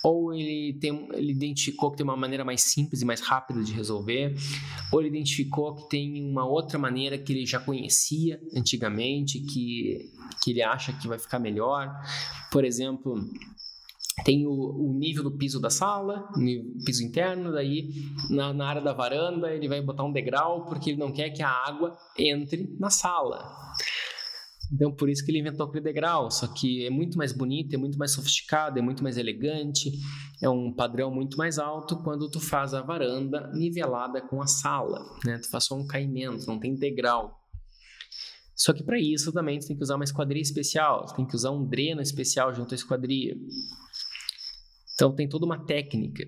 ou 0.03 0.34
ele, 0.34 0.72
tem, 0.80 1.09
ele 1.12 1.30
identificou 1.32 1.90
que 1.90 1.98
tem 1.98 2.05
uma 2.05 2.16
maneira 2.16 2.44
mais 2.44 2.62
simples 2.62 3.03
e 3.03 3.05
mais 3.05 3.20
rápida 3.20 3.62
de 3.62 3.72
resolver, 3.72 4.34
ou 4.90 5.00
ele 5.00 5.09
identificou 5.09 5.74
que 5.74 5.88
tem 5.88 6.28
uma 6.28 6.44
outra 6.44 6.78
maneira 6.78 7.16
que 7.16 7.32
ele 7.32 7.46
já 7.46 7.61
conhecia 7.61 8.40
antigamente, 8.57 9.38
que, 9.40 10.11
que 10.42 10.50
ele 10.50 10.62
acha 10.62 10.92
que 10.92 11.07
vai 11.07 11.18
ficar 11.18 11.38
melhor. 11.38 11.88
Por 12.50 12.64
exemplo, 12.64 13.14
tem 14.24 14.46
o, 14.46 14.50
o, 14.53 14.92
nível 14.92 15.22
do 15.22 15.30
piso 15.30 15.61
da 15.61 15.70
sala, 15.70 16.28
o 16.36 16.84
piso 16.84 17.03
interno, 17.05 17.53
daí 17.53 17.88
na, 18.28 18.53
na, 18.53 18.66
área 18.66 18.82
da 18.82 18.92
varanda 18.92 19.53
ele 19.53 19.68
vai 19.68 19.80
botar 19.80 20.05
um 20.05 20.12
degrau 20.12 20.66
porque 20.66 20.90
ele 20.90 20.98
não 20.98 21.12
quer 21.12 21.30
que 21.30 21.42
a 21.42 21.48
água 21.48 21.96
entre 22.18 22.76
na 22.78 22.90
sala. 22.90 23.53
Então 24.73 24.91
por 24.91 25.11
isso 25.11 25.25
que 25.25 25.31
ele 25.31 25.41
inventou 25.41 25.66
aquele 25.66 25.85
degrau, 25.85 26.31
só 26.31 26.47
que 26.47 26.87
é 26.87 26.91
muito 26.91 27.18
mais 27.18 27.33
bonito, 27.33 27.75
é 27.75 27.77
muito 27.77 27.99
mais 27.99 28.12
sofisticado, 28.12 28.79
é 28.79 28.83
muito 28.83 29.03
mais 29.03 29.18
elegante, 29.18 29.93
é 30.43 30.49
um 30.49 30.73
padrão 30.73 31.11
muito 31.11 31.37
mais 31.37 31.59
alto 31.59 32.03
quando 32.03 32.31
tu 32.31 32.41
faz 32.41 32.73
a 32.73 32.81
varanda 32.81 33.51
nivelada 33.53 34.23
com 34.23 34.41
a 34.41 34.47
sala, 34.47 35.05
né? 35.25 35.39
Tu 35.39 35.51
faz 35.51 35.64
só 35.64 35.77
um 35.77 35.87
caimento, 35.87 36.47
não 36.47 36.59
tem 36.59 36.75
degrau. 36.75 37.39
Só 38.55 38.73
que 38.73 38.83
para 38.83 38.99
isso 38.99 39.33
também 39.33 39.59
tu 39.59 39.66
tem 39.66 39.77
que 39.77 39.83
usar 39.83 39.97
uma 39.97 40.05
esquadria 40.05 40.41
especial, 40.41 41.05
tu 41.07 41.16
tem 41.16 41.27
que 41.27 41.35
usar 41.35 41.51
um 41.51 41.66
dreno 41.66 42.01
especial 42.01 42.55
junto 42.55 42.73
à 42.73 42.77
esquadria. 42.77 43.37
Então 44.95 45.14
tem 45.14 45.29
toda 45.29 45.45
uma 45.45 45.64
técnica. 45.64 46.25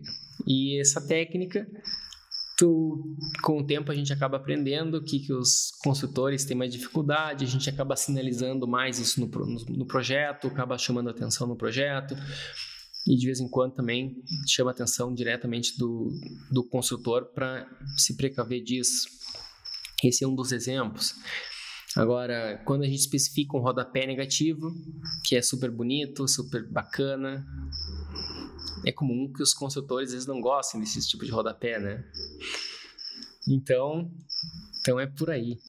E 0.47 0.81
essa 0.81 1.01
técnica, 1.07 1.67
tu, 2.57 3.17
com 3.43 3.59
o 3.59 3.67
tempo 3.67 3.91
a 3.91 3.95
gente 3.95 4.13
acaba 4.13 4.37
aprendendo 4.37 5.03
que, 5.03 5.21
que 5.21 5.33
os 5.33 5.73
consultores 5.83 6.45
têm 6.45 6.57
mais 6.57 6.73
dificuldade, 6.73 7.45
a 7.45 7.49
gente 7.49 7.69
acaba 7.69 7.97
sinalizando 7.97 8.67
mais 8.67 8.99
isso 8.99 9.21
no, 9.21 9.27
no, 9.27 9.65
no 9.79 9.87
projeto, 9.87 10.49
acaba 10.49 10.79
chamando 10.79 11.11
atenção 11.11 11.47
no 11.47 11.57
projeto. 11.57 12.17
E 13.07 13.17
de 13.17 13.27
vez 13.27 13.39
em 13.39 13.49
quando 13.49 13.75
também 13.75 14.17
chama 14.49 14.71
atenção 14.71 15.13
diretamente 15.13 15.77
do, 15.77 16.09
do 16.51 16.65
consultor 16.65 17.27
para 17.35 17.69
se 17.99 18.17
precaver 18.17 18.63
disso. 18.63 19.07
Esse 20.03 20.25
é 20.25 20.29
um 20.29 20.35
dos 20.35 20.53
exemplos. 20.53 21.15
Agora, 21.97 22.61
quando 22.65 22.83
a 22.83 22.87
gente 22.87 23.01
especifica 23.01 23.57
um 23.57 23.61
rodapé 23.61 24.07
negativo, 24.07 24.73
que 25.25 25.37
é 25.37 25.43
super 25.43 25.71
bonito, 25.71 26.27
super 26.27 26.67
bacana, 26.69 27.47
é 28.87 28.93
comum 28.93 29.33
que 29.33 29.43
os 29.43 29.55
consultores 29.55 30.09
às 30.09 30.13
vezes 30.13 30.27
não 30.27 30.41
gostem 30.41 30.81
desse 30.81 31.07
tipo 31.09 31.25
de 31.25 31.31
rodapé, 31.31 31.79
né? 31.79 32.05
Então, 33.49 34.11
então 34.81 34.99
é 34.99 35.07
por 35.07 35.31
aí. 35.31 35.59